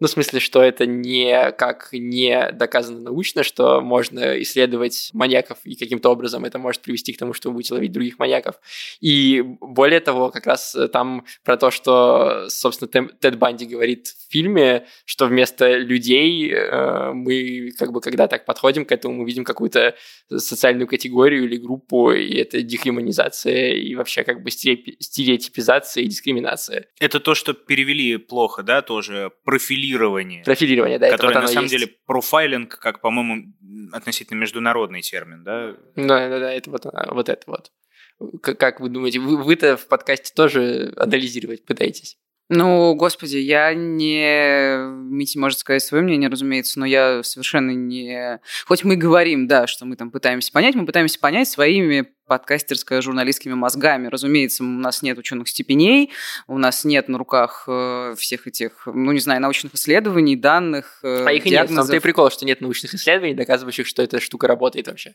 [0.00, 5.76] ну, в смысле, что это не как не доказано научно, что можно исследовать маньяков, и
[5.76, 8.56] каким-то образом это может привести к тому, что вы будете ловить других маньяков.
[9.00, 14.86] И более того, как раз там про то, что, собственно, Тед Банди говорит в фильме,
[15.04, 19.94] что вместо людей э, мы, как бы, когда так подходим к этому, мы видим какую-то
[20.34, 26.86] социальную категорию или группу, и это дехуманизация, и вообще как бы стереотипизация и дискриминация.
[27.00, 30.44] Это то, что перевели плохо, да, тоже профили профилирование.
[30.44, 31.10] Профилирование, да.
[31.10, 31.74] Которое вот на самом есть.
[31.74, 33.52] деле профайлинг, как, по-моему,
[33.92, 35.74] относительно международный термин, да?
[35.96, 37.72] Да, да, да, это вот, вот это вот.
[38.42, 42.18] Как вы думаете, вы, вы-то в подкасте тоже анализировать пытаетесь?
[42.52, 44.76] Ну, господи, я не...
[45.08, 48.40] Мити может сказать свое мнение, разумеется, но я совершенно не...
[48.66, 54.06] Хоть мы говорим, да, что мы там пытаемся понять, мы пытаемся понять своими подкастерско-журналистскими мозгами.
[54.06, 56.10] Разумеется, у нас нет ученых степеней,
[56.46, 61.24] у нас нет на руках э, всех этих, ну, не знаю, научных исследований, данных, э,
[61.26, 61.70] А их и диагнозов.
[61.70, 65.14] нет, в том-то прикол, что нет научных исследований, доказывающих, что эта штука работает вообще.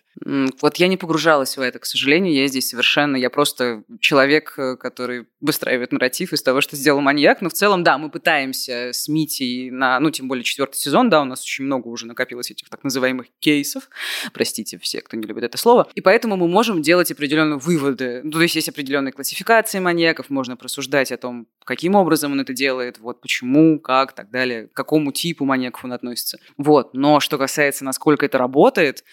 [0.62, 4.76] Вот я не погружалась в это, к сожалению, я здесь совершенно, я просто человек, э,
[4.76, 9.08] который выстраивает нарратив из того, что сделал маньяк, но в целом, да, мы пытаемся с
[9.08, 12.70] Митей на, ну, тем более четвертый сезон, да, у нас очень много уже накопилось этих
[12.70, 13.90] так называемых кейсов,
[14.34, 18.22] простите все, кто не любит это слово, и поэтому мы можем делать делать определенные выводы.
[18.24, 22.54] Ну, то есть есть определенные классификации маньяков, можно просуждать о том, каким образом он это
[22.54, 26.40] делает, вот почему, как, так далее, к какому типу маньяков он относится.
[26.58, 26.94] Вот.
[26.94, 29.04] Но что касается, насколько это работает,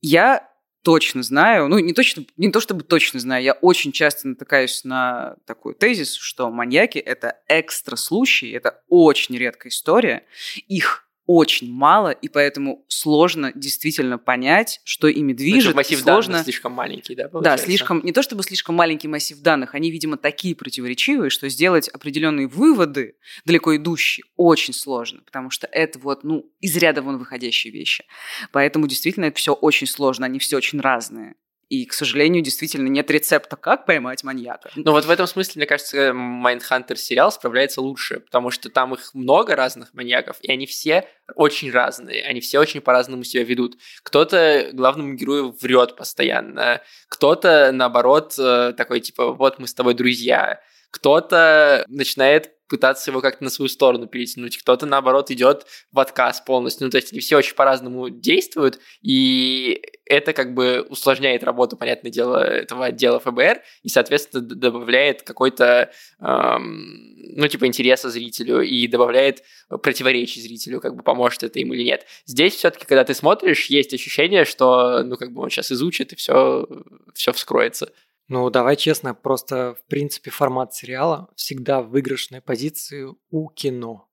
[0.00, 0.48] я
[0.82, 5.36] точно знаю, ну не точно, не то чтобы точно знаю, я очень часто натыкаюсь на
[5.46, 10.24] такой тезис, что маньяки это экстра случаи, это очень редкая история,
[10.66, 15.74] их очень мало, и поэтому сложно действительно понять, что ими движет.
[15.74, 16.32] массив сложно...
[16.32, 17.64] данных слишком маленький, да, получается?
[17.64, 21.88] Да, слишком, не то чтобы слишком маленький массив данных, они, видимо, такие противоречивые, что сделать
[21.88, 27.72] определенные выводы, далеко идущие, очень сложно, потому что это вот, ну, из ряда вон выходящие
[27.72, 28.04] вещи.
[28.50, 31.36] Поэтому действительно это все очень сложно, они все очень разные.
[31.72, 34.70] И, к сожалению, действительно нет рецепта, как поймать маньяка.
[34.74, 39.14] Но вот в этом смысле, мне кажется, Майндхантер сериал справляется лучше, потому что там их
[39.14, 43.78] много разных маньяков, и они все очень разные, они все очень по-разному себя ведут.
[44.02, 50.60] Кто-то главному герою врет постоянно, кто-то, наоборот, э, такой, типа, вот мы с тобой друзья,
[50.92, 56.86] кто-то начинает пытаться его как-то на свою сторону перетянуть, кто-то, наоборот, идет в отказ полностью.
[56.86, 62.10] Ну, то есть они все очень по-разному действуют, и это как бы усложняет работу, понятное
[62.10, 69.42] дело, этого отдела ФБР, и, соответственно, добавляет какой-то, эм, ну, типа, интереса зрителю и добавляет
[69.82, 72.06] противоречий зрителю, как бы поможет это им или нет.
[72.24, 76.16] Здесь все-таки, когда ты смотришь, есть ощущение, что, ну, как бы он сейчас изучит, и
[76.16, 76.66] все,
[77.12, 77.92] все вскроется.
[78.32, 84.08] Ну, давай честно, просто, в принципе, формат сериала всегда в выигрышной позиции у кино.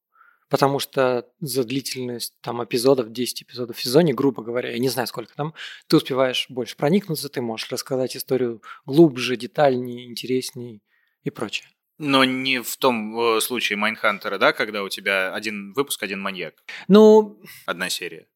[0.49, 5.08] Потому что за длительность там эпизодов, 10 эпизодов в сезоне, грубо говоря, я не знаю,
[5.08, 5.53] сколько там,
[5.88, 10.82] ты успеваешь больше проникнуться, ты можешь рассказать историю глубже, детальнее, интереснее
[11.23, 11.69] и прочее.
[11.97, 16.19] Но не в том э, случае Mindhunter а, да, когда у тебя один выпуск, один
[16.19, 16.55] маньяк.
[16.89, 17.41] Ну...
[17.65, 18.27] Одна серия.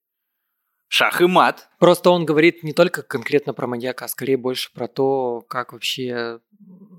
[0.93, 1.69] Шах и мат.
[1.79, 6.39] Просто он говорит не только конкретно про маньяка, а скорее больше про то, как вообще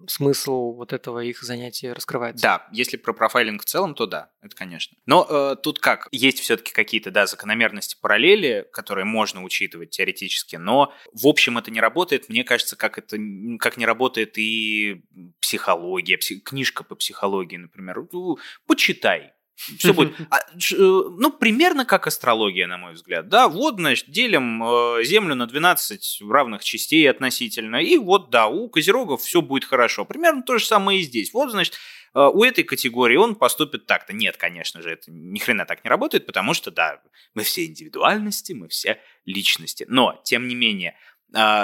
[0.08, 2.42] смысл вот этого их занятия раскрывается.
[2.42, 4.98] Да, если про профайлинг в целом, то да, это конечно.
[5.06, 10.92] Но э, тут как, есть все-таки какие-то, да, закономерности, параллели, которые можно учитывать теоретически, но
[11.12, 13.16] в общем это не работает, мне кажется, как это,
[13.60, 15.04] как не работает и
[15.40, 18.08] психология, псих, книжка по психологии, например.
[18.10, 20.14] Ну, почитай, все будет.
[20.30, 23.28] А, э, ну, примерно как астрология, на мой взгляд.
[23.28, 27.76] Да, вот, значит, делим э, Землю на 12 равных частей относительно.
[27.76, 30.04] И вот, да, у Козерогов все будет хорошо.
[30.04, 31.32] Примерно то же самое и здесь.
[31.32, 31.74] Вот, значит,
[32.14, 34.12] э, у этой категории он поступит так-то.
[34.12, 37.00] Нет, конечно же, это ни хрена так не работает, потому что, да,
[37.34, 39.86] мы все индивидуальности, мы все личности.
[39.88, 40.96] Но, тем не менее,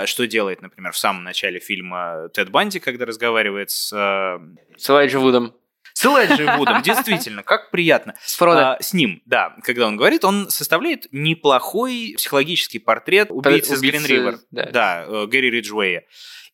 [0.07, 3.91] что делает, например, в самом начале фильма Тед Банди, когда разговаривает с...
[4.77, 5.55] С Элайджа Вудом.
[6.01, 8.15] С Элайджей Вудом, действительно, как приятно.
[8.25, 8.61] С Фродо.
[8.73, 14.07] А, с ним, да, когда он говорит, он составляет неплохой психологический портрет убийцы Убийцы, Грин
[14.07, 14.39] Ривер.
[14.51, 14.71] да.
[14.71, 16.05] Да, э, Гэри Риджуэя.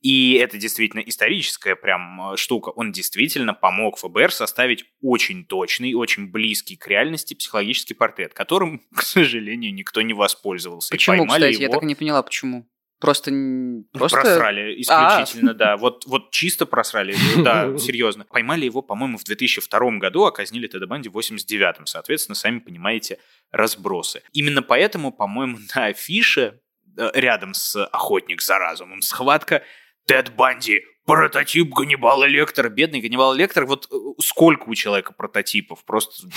[0.02, 2.70] И это действительно историческая прям э, штука.
[2.70, 9.02] Он действительно помог ФБР составить очень точный, очень близкий к реальности психологический портрет, которым, к
[9.02, 10.90] сожалению, никто не воспользовался.
[10.90, 11.42] Почему, кстати?
[11.54, 12.68] Я его- так и не поняла, почему.
[12.98, 13.30] Просто...
[13.30, 14.20] н- просто...
[14.20, 15.76] Просрали исключительно, да.
[15.87, 18.24] Вот, вот чисто просрали, да, серьезно.
[18.24, 21.87] Поймали его, по-моему, в 2002 году, а казнили Теда Банди в 89-м.
[21.87, 23.18] Соответственно, сами понимаете,
[23.50, 24.22] разбросы.
[24.32, 26.61] Именно поэтому, по-моему, на афише
[26.96, 29.62] э, рядом с «Охотник за разумом» схватка
[30.06, 32.68] Тед Банди, прототип Ганнибала Лектора.
[32.68, 36.28] Бедный Ганнибал Лектор, вот э, сколько у человека прототипов, просто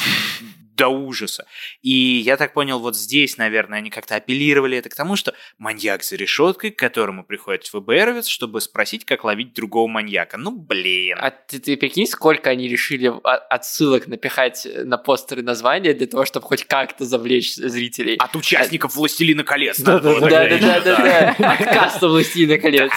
[0.80, 1.46] до ужаса.
[1.82, 6.04] И я так понял, вот здесь, наверное, они как-то апеллировали это к тому, что маньяк
[6.04, 10.38] за решеткой, к которому приходит ФБРовец, чтобы спросить, как ловить другого маньяка.
[10.38, 11.18] Ну, блин.
[11.20, 16.46] А ты, ты прикинь, сколько они решили отсылок напихать на постеры названия для того, чтобы
[16.48, 18.16] хоть как-то завлечь зрителей.
[18.16, 19.80] От участников «Властелина колец».
[19.80, 21.36] Да-да-да.
[21.38, 22.92] От каста «Властелина колец».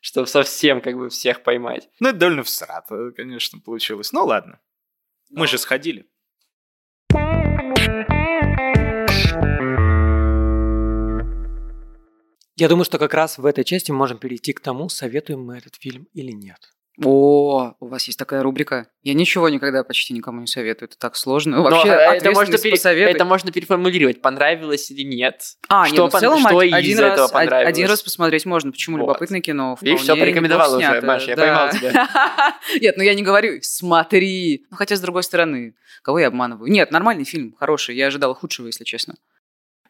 [0.00, 1.88] Чтобы совсем как бы всех поймать.
[1.98, 4.12] Ну, это довольно всрато, конечно, получилось.
[4.12, 4.60] Ну, ладно.
[5.30, 6.06] Мы же сходили.
[12.56, 15.58] Я думаю, что как раз в этой части мы можем перейти к тому, советуем мы
[15.58, 16.58] этот фильм или нет.
[17.04, 18.88] О, у вас есть такая рубрика.
[19.02, 20.88] Я ничего никогда почти никому не советую.
[20.88, 21.58] Это так сложно.
[21.58, 23.14] Ну, Но, Вообще, э, это, можно пере- посоветуй.
[23.14, 25.40] это можно переформулировать, понравилось или нет.
[25.68, 27.68] А, что нет, ну, в пон- целом что один, из раз, этого понравилось?
[27.68, 28.72] один раз посмотреть можно.
[28.72, 29.02] Почему Вот.
[29.04, 29.78] любопытное кино?
[29.80, 31.42] Видишь, всё, вполне порекомендовал уже, снято, Маша, я да.
[31.42, 32.56] поймал тебя.
[32.80, 34.64] Нет, ну я не говорю, смотри.
[34.70, 36.68] Ну хотя, с другой стороны, кого я обманываю?
[36.70, 37.94] Нет, нормальный фильм, хороший.
[37.94, 39.14] Я ожидал худшего, если честно.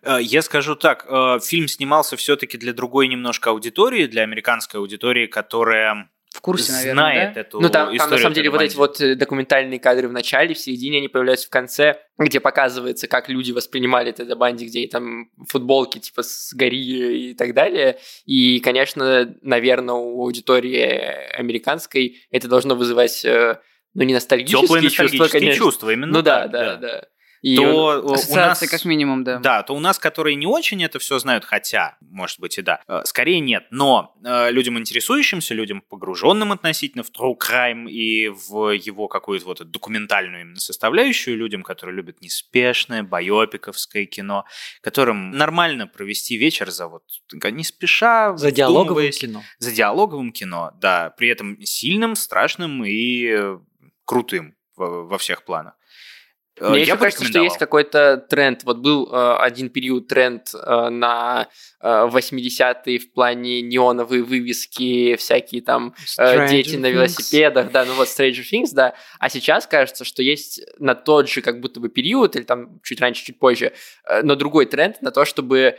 [0.03, 5.27] Э, Я скажу так, э, фильм снимался все-таки для другой немножко аудитории, для американской аудитории,
[5.27, 7.41] которая В курсе, наверное, знает да?
[7.41, 8.17] эту Ну, там, там, историю.
[8.17, 11.47] на самом деле вот эти вот э, документальные кадры в начале, в середине, они появляются
[11.47, 17.31] в конце, где показывается, как люди воспринимали Теда Банди, где там футболки типа с гори
[17.31, 17.99] и так далее.
[18.27, 23.59] И, конечно, наверное, у аудитории американской это должно вызывать, э,
[23.95, 25.64] ну, не ностальгические Теплые чувства, конечно.
[25.64, 27.05] чувства, именно Ну да, так, да, да.
[27.42, 28.61] И То э, у нас...
[28.61, 29.38] Как минимум, да.
[29.38, 32.81] Да, то у нас, которые не очень это все знают, хотя, может быть, и да,
[32.88, 33.66] э, скорее нет.
[33.70, 39.70] Но э, людям интересующимся, людям погруженным относительно в true crime и в его какую-то вот
[39.70, 44.44] документальную именно составляющую, людям, которые любят неспешное, байопиковское кино,
[44.81, 49.42] которым нормально провести вечер за вот не спеша, За диалоговым кино.
[49.59, 53.59] за диалоговым кино, да, при этом сильным, страшным и э,
[54.05, 55.78] крутым во, во всех планах.
[56.61, 58.64] Э, Мне я еще кажется, что есть какой-то тренд.
[58.64, 61.49] Вот был э, один период тренд э, на
[61.81, 66.90] э, 80-е в плане неоновые вывески, всякие там э, дети на Things.
[66.90, 68.94] велосипедах, да, ну вот Stranger Things, да.
[69.18, 73.01] А сейчас кажется, что есть на тот же как будто бы период, или там чуть
[73.01, 73.73] раньше, чуть позже,
[74.05, 75.77] э, но другой тренд на то, чтобы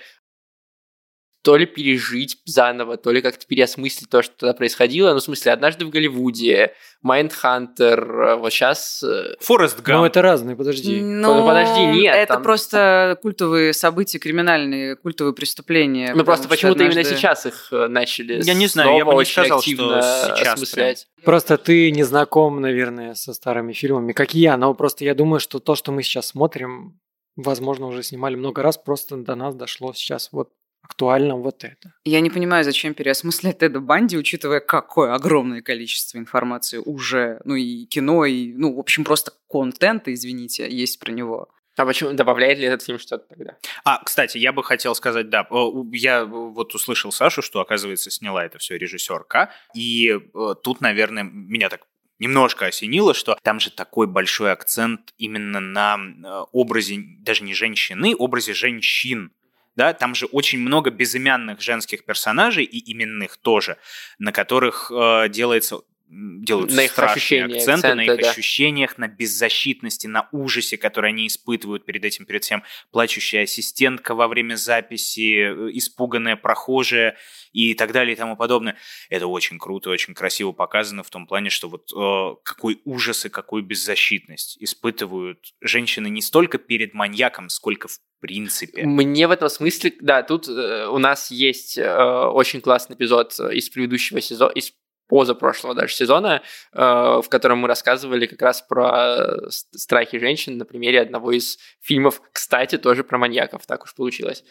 [1.42, 5.14] то ли пережить заново, то ли как-то переосмыслить то, что тогда происходило.
[5.14, 9.04] Ну, в смысле, однажды в Голливуде, Майндхантер, вот сейчас...
[9.40, 10.00] Форест Гамп.
[10.00, 11.00] Ну, это разные, подожди.
[11.02, 16.14] Ну, подожди, нет, Это там- просто культовые события криминальные, культовые преступления.
[16.14, 19.18] Ну, просто почему-то именно однажды- сейчас их э, начали Я не знаю, я бы не
[19.18, 20.02] очень сказал, что активно
[20.36, 21.08] сейчас осмыслять.
[21.24, 24.58] Просто ты не знаком, наверное, со старыми фильмами, как и я.
[24.58, 27.00] Но просто я думаю, что то, что мы сейчас смотрим,
[27.38, 30.50] возможно, уже снимали много раз, просто до нас дошло сейчас вот
[30.90, 31.94] актуально вот это.
[32.04, 37.86] Я не понимаю, зачем переосмыслять Теда Банди, учитывая, какое огромное количество информации уже, ну и
[37.86, 41.50] кино, и, ну, в общем, просто контента, извините, есть про него.
[41.78, 43.56] А почему добавляет ли этот фильм что-то тогда?
[43.86, 45.48] А, кстати, я бы хотел сказать, да,
[45.94, 51.70] я вот услышал Сашу, что, оказывается, сняла это все режиссерка, и э, тут, наверное, меня
[51.70, 51.86] так
[52.20, 58.14] немножко осенило, что там же такой большой акцент именно на э, образе даже не женщины,
[58.14, 59.32] образе женщин.
[59.80, 63.78] Да, там же очень много безымянных женских персонажей и именных тоже,
[64.18, 68.32] на которых э, делается м, делаются На их страшные ощущения, акценты, на их акценты, да.
[68.32, 72.64] ощущениях, на беззащитности, на ужасе, который они испытывают перед этим, перед всем.
[72.92, 77.18] Плачущая ассистентка во время записи, э, испуганная прохожая
[77.52, 78.78] и так далее и тому подобное.
[79.10, 83.30] Это очень круто, очень красиво показано в том плане, что вот э, какой ужас и
[83.30, 88.84] какую беззащитность испытывают женщины не столько перед маньяком, сколько в принципе.
[88.84, 93.70] Мне в этом смысле, да, тут э, у нас есть э, очень классный эпизод из
[93.70, 94.74] предыдущего сезона, из
[95.10, 96.42] позапрошлого даже сезона,
[96.72, 101.58] э, в котором мы рассказывали как раз про э, страхи женщин на примере одного из
[101.82, 104.46] фильмов, кстати, тоже про маньяков, так уж получилось.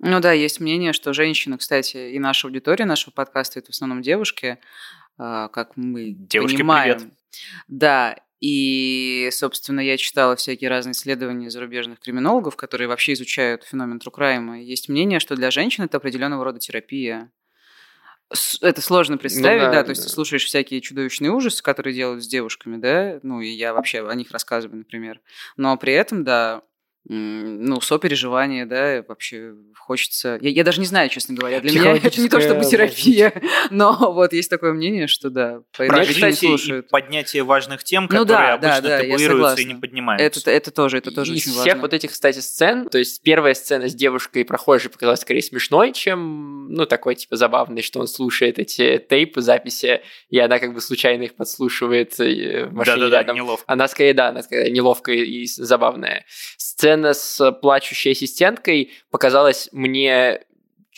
[0.00, 4.00] Ну да, есть мнение, что женщины, кстати, и наша аудитория нашего подкаста, это в основном
[4.00, 4.58] девушки,
[5.18, 6.98] а, как мы Девушки, понимаем.
[6.98, 7.12] привет.
[7.66, 14.62] Да, и, собственно, я читала всякие разные исследования зарубежных криминологов, которые вообще изучают феномен трукрайма.
[14.62, 17.32] Есть мнение, что для женщин это определенного рода терапия.
[18.60, 22.22] Это сложно представить, ну, да, да, то есть ты слушаешь всякие чудовищные ужасы, которые делают
[22.22, 25.20] с девушками, да, ну и я вообще о них рассказываю, например.
[25.56, 26.62] Но при этом, да,
[27.04, 30.38] ну, сопереживание, да, вообще хочется...
[30.42, 31.60] Я, я даже не знаю, честно говоря.
[31.60, 33.32] Для меня это не то чтобы терапия,
[33.70, 36.90] но вот есть такое мнение, что да, кстати, слушают.
[36.90, 40.26] поднятие важных тем, ну, которые да, обычно да, табуируются и не поднимаются.
[40.26, 41.80] Это, это тоже, это тоже Из очень всех важно.
[41.80, 46.68] вот этих, кстати, сцен, то есть первая сцена с девушкой прохожей показалась скорее смешной, чем,
[46.68, 51.22] ну, такой, типа, забавный, что он слушает эти тейпы, записи, и она как бы случайно
[51.22, 53.36] их подслушивает э, в машине да, да, рядом.
[53.36, 53.64] Да, неловко.
[53.66, 56.26] Она скорее, да, она скорее неловкая и забавная.
[56.58, 60.42] Сцена с плачущей ассистенткой показалась мне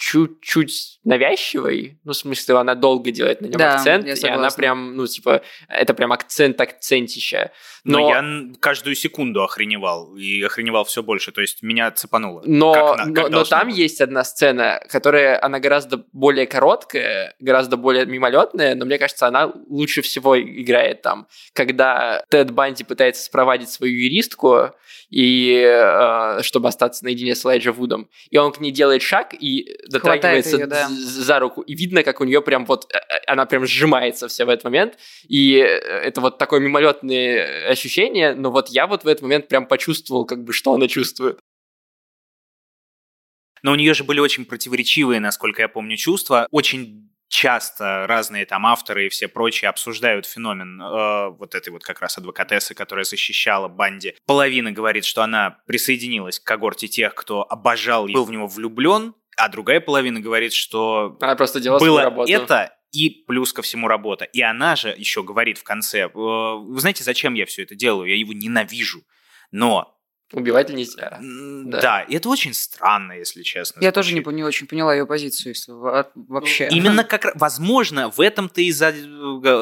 [0.01, 4.97] чуть-чуть навязчивой, ну, в смысле, она долго делает на нем да, акцент, и она прям,
[4.97, 7.53] ну, типа, это прям акцент акцентища.
[7.85, 12.43] Но, но я каждую секунду охреневал, и охреневал все больше, то есть меня цепануло.
[12.45, 13.79] Но, как, но, как но там быть.
[13.79, 19.53] есть одна сцена, которая, она гораздо более короткая, гораздо более мимолетная, но мне кажется, она
[19.69, 24.73] лучше всего играет там, когда Тед Банди пытается спровадить свою юристку,
[25.11, 29.77] и э, чтобы остаться наедине с Элайджа Вудом, и он к ней делает шаг и
[29.89, 30.89] дотрагивается ее, да.
[30.89, 34.45] за руку, и видно, как у нее прям вот, э, э, она прям сжимается вся
[34.45, 39.09] в этот момент, и э, это вот такое мимолетное ощущение, но вот я вот в
[39.09, 41.39] этот момент прям почувствовал, как бы, что она чувствует.
[43.63, 46.47] Но у нее же были очень противоречивые, насколько я помню, чувства.
[46.51, 52.01] Очень часто разные там авторы и все прочие обсуждают феномен э, вот этой вот как
[52.01, 54.17] раз адвокатессы, которая защищала Банди.
[54.27, 59.49] Половина говорит, что она присоединилась к когорте тех, кто обожал, был в него влюблен, а
[59.49, 64.25] другая половина говорит, что она просто делала было это и плюс ко всему работа.
[64.25, 68.09] И она же еще говорит в конце, «Э, вы знаете, зачем я все это делаю?
[68.09, 69.05] Я его ненавижу.
[69.53, 70.00] Но
[70.33, 71.19] Убивать нельзя.
[71.21, 71.81] Да.
[71.81, 73.81] да, и это очень странно, если честно.
[73.83, 76.69] Я тоже не, не очень поняла ее позицию, если вообще.
[76.71, 78.95] Именно как возможно, в этом-то и за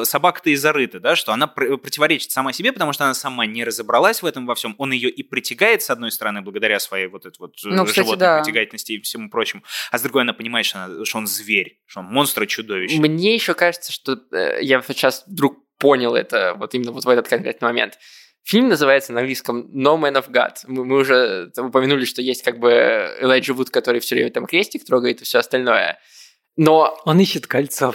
[0.05, 4.21] собака-то и зарыта, да, что она противоречит сама себе, потому что она сама не разобралась
[4.21, 4.75] в этом во всем.
[4.77, 8.05] Он ее и притягает, с одной стороны, благодаря своей вот этой вот э, ну, кстати,
[8.05, 8.41] животной да.
[8.43, 12.01] притягательности и всему прочему, а с другой она понимает, что, она, что он зверь, что
[12.01, 12.99] он монстр и чудовище.
[12.99, 17.27] Мне еще кажется, что э, я сейчас вдруг понял это вот именно вот в этот
[17.27, 17.97] конкретный момент
[18.43, 20.55] Фильм называется на английском No Man of God.
[20.67, 22.71] Мы, мы уже упомянули, что есть как бы
[23.19, 25.99] Элайджа Вуд, который все время там крестик трогает и все остальное.
[26.57, 26.97] Но...
[27.05, 27.91] Он ищет кольцо.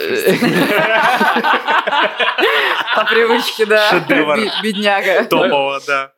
[2.94, 4.00] По привычке, да.
[4.62, 5.26] Бедняга.
[5.26, 6.14] Топово, да.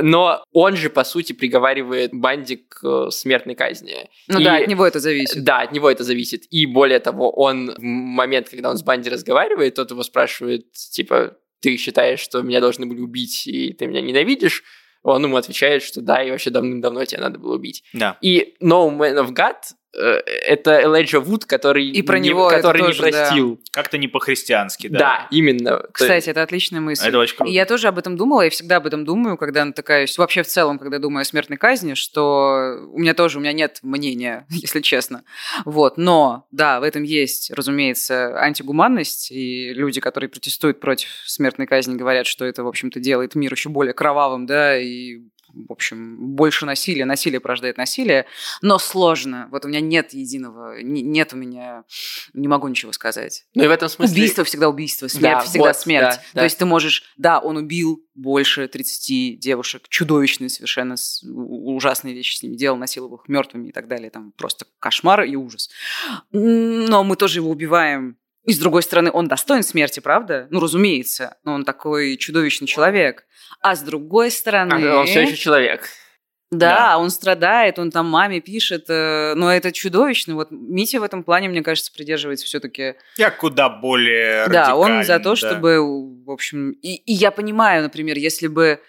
[0.00, 4.08] Но он же, по сути, приговаривает Банди к э, смертной казни.
[4.28, 5.44] Ну и, да, от него это зависит.
[5.44, 6.44] Да, от него это зависит.
[6.50, 11.36] И более того, он в момент, когда он с Банди разговаривает, тот его спрашивает, типа,
[11.62, 14.62] ты считаешь, что меня должны были убить, и ты меня ненавидишь,
[15.02, 17.82] он ему отвечает, что да, и вообще давным-давно тебя надо было убить.
[17.92, 18.18] Да.
[18.20, 19.56] И No Man of God
[19.92, 23.56] это Элайджа Вуд, который, и про не, него который не тоже, простил.
[23.56, 23.62] Да.
[23.72, 24.98] Как-то не по-христиански, да.
[24.98, 25.82] Да, именно.
[25.92, 27.08] Кстати, это отличная мысль.
[27.08, 27.50] Это очень круто.
[27.50, 30.46] И я тоже об этом думала, я всегда об этом думаю, когда натыкаюсь, вообще в
[30.46, 34.80] целом, когда думаю о смертной казни, что у меня тоже, у меня нет мнения, если
[34.80, 35.24] честно.
[35.64, 41.96] Вот, но, да, в этом есть, разумеется, антигуманность, и люди, которые протестуют против смертной казни,
[41.96, 45.20] говорят, что это, в общем-то, делает мир еще более кровавым, да, и
[45.54, 48.26] в общем, больше насилия, насилие порождает насилие,
[48.60, 49.48] но сложно.
[49.50, 51.84] Вот у меня нет единого, нет у меня,
[52.32, 53.44] не могу ничего сказать.
[53.54, 54.14] Ну и в этом смысле...
[54.14, 56.16] Убийство всегда убийство, смерть да, всегда вот, смерть.
[56.16, 56.40] Да, да.
[56.40, 62.42] То есть ты можешь, да, он убил больше 30 девушек, чудовищные совершенно, ужасные вещи с
[62.42, 65.70] ними делал, насиловал их мертвыми и так далее, там просто кошмар и ужас.
[66.30, 70.48] Но мы тоже его убиваем и с другой стороны, он достоин смерти, правда?
[70.50, 73.24] Ну, разумеется, но он такой чудовищный человек.
[73.60, 74.84] А с другой стороны...
[74.84, 75.88] А, он все еще человек.
[76.50, 80.34] Да, да, он страдает, он там маме пишет, э, но это чудовищно.
[80.34, 82.96] Вот Митя в этом плане, мне кажется, придерживается все-таки.
[83.16, 85.36] Я куда более Да, он за то, да.
[85.36, 88.80] чтобы, в общем, и, и я понимаю, например, если бы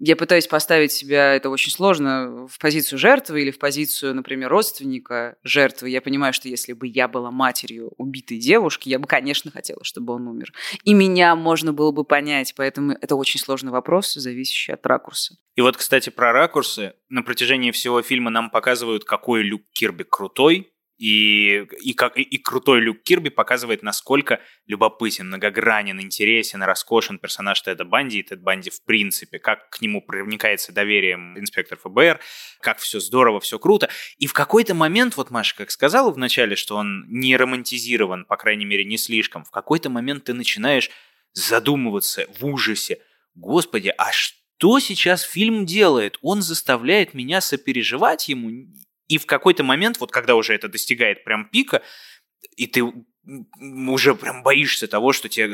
[0.00, 5.36] я пытаюсь поставить себя, это очень сложно, в позицию жертвы или в позицию, например, родственника
[5.44, 5.90] жертвы.
[5.90, 10.14] Я понимаю, что если бы я была матерью убитой девушки, я бы, конечно, хотела, чтобы
[10.14, 10.52] он умер.
[10.84, 15.36] И меня можно было бы понять, поэтому это очень сложный вопрос, зависящий от ракурса.
[15.54, 16.94] И вот, кстати, про ракурсы.
[17.10, 22.36] На протяжении всего фильма нам показывают, какой Люк Кирби крутой, и, и, как, и, и
[22.36, 28.68] крутой Люк Кирби показывает, насколько любопытен, многогранен, интересен, роскошен персонаж Теда Банди и Тед Банди
[28.68, 32.20] в принципе, как к нему проникается доверием инспектор ФБР,
[32.60, 33.88] как все здорово, все круто.
[34.18, 38.66] И в какой-то момент, вот Маша как сказала вначале, что он не романтизирован, по крайней
[38.66, 40.90] мере, не слишком, в какой-то момент ты начинаешь
[41.32, 42.98] задумываться в ужасе.
[43.34, 46.18] Господи, а что сейчас фильм делает?
[46.20, 48.68] Он заставляет меня сопереживать ему.
[49.10, 51.82] И в какой-то момент, вот когда уже это достигает прям пика,
[52.56, 52.84] и ты
[53.60, 55.52] уже прям боишься того, что тебе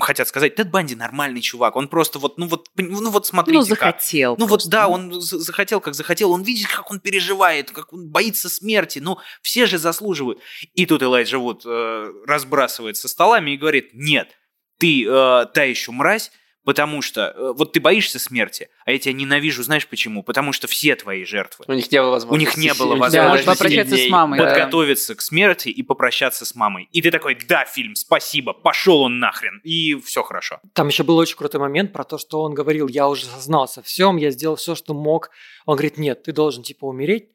[0.00, 3.64] хотят сказать, Тед Банди нормальный чувак, он просто вот, ну вот, ну вот смотрите Ну,
[3.64, 4.34] захотел.
[4.34, 4.40] Как.
[4.40, 8.50] Ну вот да, он захотел, как захотел, он видит, как он переживает, как он боится
[8.50, 10.38] смерти, ну все же заслуживают.
[10.74, 14.36] И тут Элайджа вот э, разбрасывает со столами и говорит, нет,
[14.76, 16.30] ты э, та еще мразь,
[16.64, 20.22] Потому что э, вот ты боишься смерти, а я тебя ненавижу, знаешь почему?
[20.22, 21.64] Потому что все твои жертвы.
[21.66, 22.56] У них не было возможности.
[22.56, 24.38] У них не было возможности да, попрощаться с мамой.
[24.38, 25.18] Подготовиться да.
[25.18, 26.88] к смерти и попрощаться с мамой.
[26.92, 29.60] И ты такой, да, фильм, спасибо, пошел он нахрен.
[29.64, 30.60] И все хорошо.
[30.72, 34.16] Там еще был очень крутой момент про то, что он говорил, я уже сознался всем,
[34.16, 35.30] я сделал все, что мог.
[35.66, 37.30] Он говорит, нет, ты должен типа умереть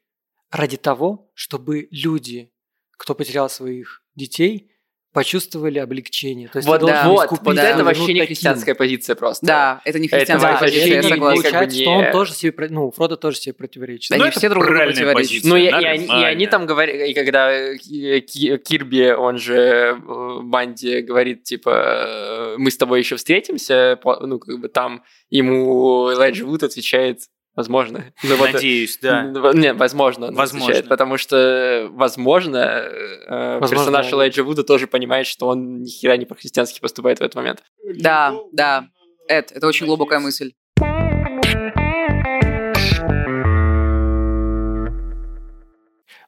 [0.50, 2.50] ради того, чтобы люди,
[2.92, 4.72] кто потерял своих детей,
[5.18, 6.46] почувствовали облегчение.
[6.46, 7.70] То есть вот, да, вот, вот да.
[7.70, 9.44] это вообще не христианская позиция просто.
[9.44, 11.42] Да, это не христианская это позиция, я согласен.
[11.42, 14.12] Получается, что он тоже себе, ну, Фродо тоже себе противоречит.
[14.12, 15.42] Они все друг другу противоречат.
[15.42, 21.00] Ну, и, и, они, и они там говорят, и когда Кирби, он же э, Банди,
[21.00, 26.62] говорит, типа, э, мы с тобой еще встретимся, ну, как бы там ему Элайджа Вуд
[26.62, 27.22] отвечает,
[27.58, 28.04] Возможно.
[28.22, 29.24] Ну, Надеюсь, да.
[29.52, 30.30] Не, возможно.
[30.30, 30.66] Возможно.
[30.66, 36.16] Отвечает, потому что, возможно, э, возможно персонаж Элайджа Вуда тоже понимает, что он ни хера
[36.16, 37.64] не по-христиански поступает в этот момент.
[37.96, 38.84] Да, да.
[39.26, 40.52] Эд, это очень глубокая мысль.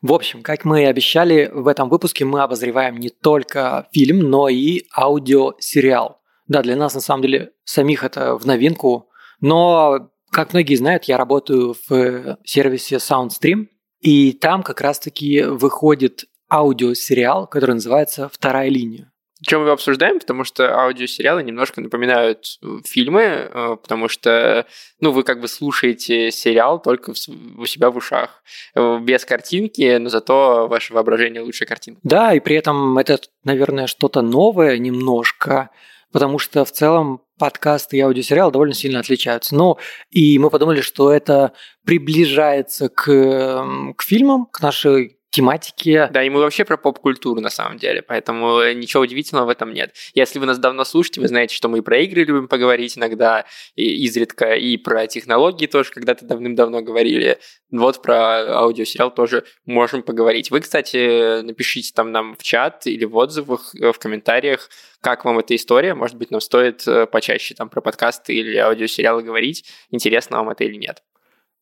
[0.03, 4.49] В общем, как мы и обещали, в этом выпуске мы обозреваем не только фильм, но
[4.49, 6.21] и аудиосериал.
[6.49, 9.11] Да, для нас на самом деле самих это в новинку,
[9.41, 13.67] но как многие знают, я работаю в сервисе SoundStream,
[14.01, 19.13] и там как раз-таки выходит аудиосериал, который называется «Вторая линия».
[19.43, 24.67] Чем мы обсуждаем, потому что аудиосериалы немножко напоминают э, фильмы, э, потому что,
[25.01, 28.43] ну, вы как бы слушаете сериал только у себя в ушах,
[28.75, 32.01] э, без картинки, но зато ваше воображение лучше картинки.
[32.03, 35.71] Да, и при этом это, наверное, что-то новое немножко,
[36.13, 39.55] потому что в целом подкасты и аудиосериалы довольно сильно отличаются.
[39.57, 39.79] Ну,
[40.11, 41.53] и мы подумали, что это
[41.85, 46.09] приближается к, к фильмам, к нашей тематике.
[46.13, 49.95] Да, и мы вообще про поп-культуру на самом деле, поэтому ничего удивительного в этом нет.
[50.15, 53.47] Если вы нас давно слушаете, вы знаете, что мы и про игры любим поговорить иногда,
[53.77, 57.39] и изредка, и про технологии тоже когда-то давным-давно говорили.
[57.71, 60.51] Вот про аудиосериал тоже можем поговорить.
[60.51, 64.69] Вы, кстати, напишите там нам в чат или в отзывах, э, в комментариях,
[65.01, 65.95] как вам эта история.
[65.95, 70.65] Может быть, нам стоит э, почаще там про подкасты или аудиосериалы говорить, интересно вам это
[70.65, 71.03] или нет.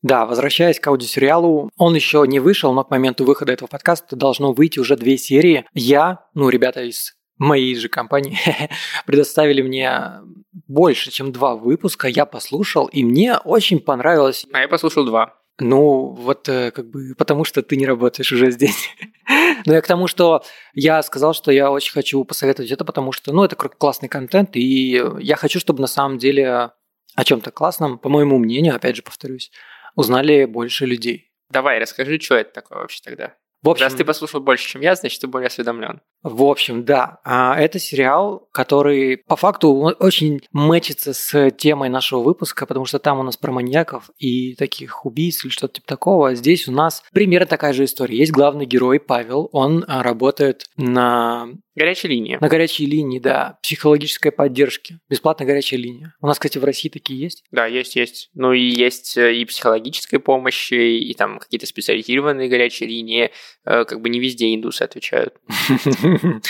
[0.02, 4.52] Да, возвращаясь к аудиосериалу, он еще не вышел, но к моменту выхода этого подкаста должно
[4.52, 5.66] выйти уже две серии.
[5.74, 8.38] Я, ну, ребята из моей же компании
[9.06, 10.20] предоставили мне
[10.66, 12.08] больше, чем два выпуска.
[12.08, 14.46] Я послушал, и мне очень понравилось.
[14.52, 15.34] А я послушал два.
[15.60, 18.90] Ну, вот э, как бы потому что ты не работаешь уже здесь.
[19.66, 23.32] Но я к тому, что я сказал, что я очень хочу посоветовать это, потому что,
[23.32, 26.70] ну, это классный контент, и я хочу, чтобы на самом деле
[27.16, 29.50] о чем-то классном, по моему мнению, опять же повторюсь,
[29.98, 31.32] узнали больше людей.
[31.50, 33.34] Давай, расскажи, что это такое вообще тогда.
[33.62, 36.00] В общем, Раз ты послушал больше, чем я, значит, ты более осведомлен.
[36.22, 37.18] В общем, да.
[37.24, 43.18] А, это сериал, который по факту очень мэчится с темой нашего выпуска, потому что там
[43.18, 46.36] у нас про маньяков и таких убийств или что-то типа такого.
[46.36, 48.16] Здесь у нас примерно такая же история.
[48.16, 51.48] Есть главный герой Павел, он а, работает на
[51.78, 52.38] Горячая линия.
[52.40, 53.58] На горячей линии, да.
[53.62, 54.98] Психологической поддержки.
[55.08, 56.14] Бесплатная горячая линия.
[56.20, 57.44] У нас, кстати, в России такие есть?
[57.52, 58.30] Да, есть, есть.
[58.34, 63.30] Ну и есть э, и психологическая помощь, и там какие-то специализированные горячие линии.
[63.64, 65.34] Э, как бы не везде индусы отвечают.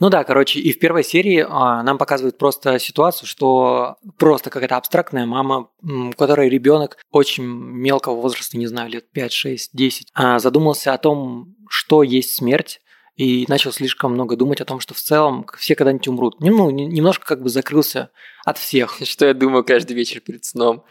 [0.00, 4.76] Ну да, короче, и в первой серии а, нам показывают просто ситуацию, что просто какая-то
[4.76, 10.92] абстрактная мама, у которой ребенок очень мелкого возраста, не знаю, лет 5, 6, 10, задумался
[10.92, 12.80] о том, что есть смерть,
[13.16, 16.40] и начал слишком много думать о том, что в целом все когда-нибудь умрут.
[16.40, 18.10] Ну, немножко как бы закрылся
[18.44, 18.98] от всех.
[19.04, 20.84] Что я думаю каждый вечер перед сном.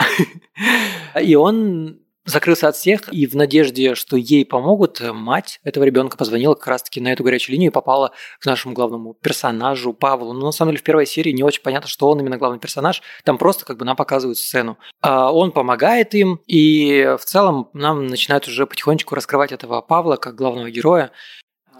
[1.21, 6.55] И он закрылся от всех, и в надежде, что ей помогут, мать этого ребенка позвонила
[6.55, 10.33] как раз-таки на эту горячую линию и попала к нашему главному персонажу Павлу.
[10.33, 13.01] Но на самом деле в первой серии не очень понятно, что он именно главный персонаж.
[13.23, 14.77] Там просто как бы нам показывают сцену.
[15.01, 20.35] А он помогает им, и в целом нам начинают уже потихонечку раскрывать этого Павла как
[20.35, 21.11] главного героя.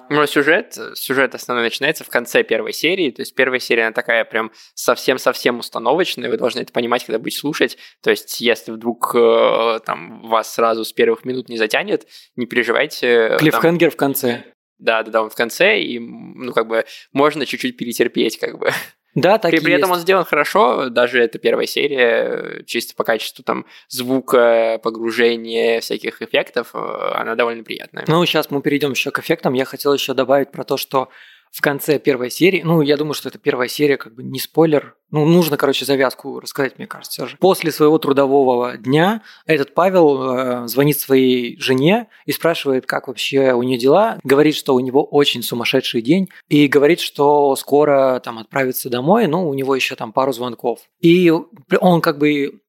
[0.09, 4.25] Ну, сюжет, сюжет основной начинается в конце первой серии, то есть первая серия, она такая
[4.25, 9.79] прям совсем-совсем установочная, вы должны это понимать, когда будете слушать, то есть если вдруг э,
[9.85, 13.37] там вас сразу с первых минут не затянет, не переживайте.
[13.39, 14.43] Клиффхенгер в конце.
[14.77, 18.69] Да, да, да, он в конце, и, ну, как бы, можно чуть-чуть перетерпеть, как бы.
[19.15, 23.03] Да, так При, и при этом он сделан хорошо, даже эта первая серия, чисто по
[23.03, 28.05] качеству там звука, погружения, всяких эффектов, э, она довольно приятная.
[28.07, 29.53] Ну, сейчас мы перейдем еще к эффектам.
[29.53, 31.09] Я хотел еще добавить про то, что
[31.53, 34.95] в конце первой серии, ну, я думаю, что это первая серия, как бы не спойлер.
[35.11, 37.37] Ну, нужно, короче, завязку рассказать, мне кажется, же.
[37.37, 43.61] После своего трудового дня этот Павел э, звонит своей жене и спрашивает, как вообще у
[43.61, 44.17] нее дела.
[44.23, 46.29] Говорит, что у него очень сумасшедший день.
[46.49, 50.79] И говорит, что скоро там отправится домой, ну, у него еще там пару звонков.
[51.01, 51.31] И
[51.79, 52.61] он как бы...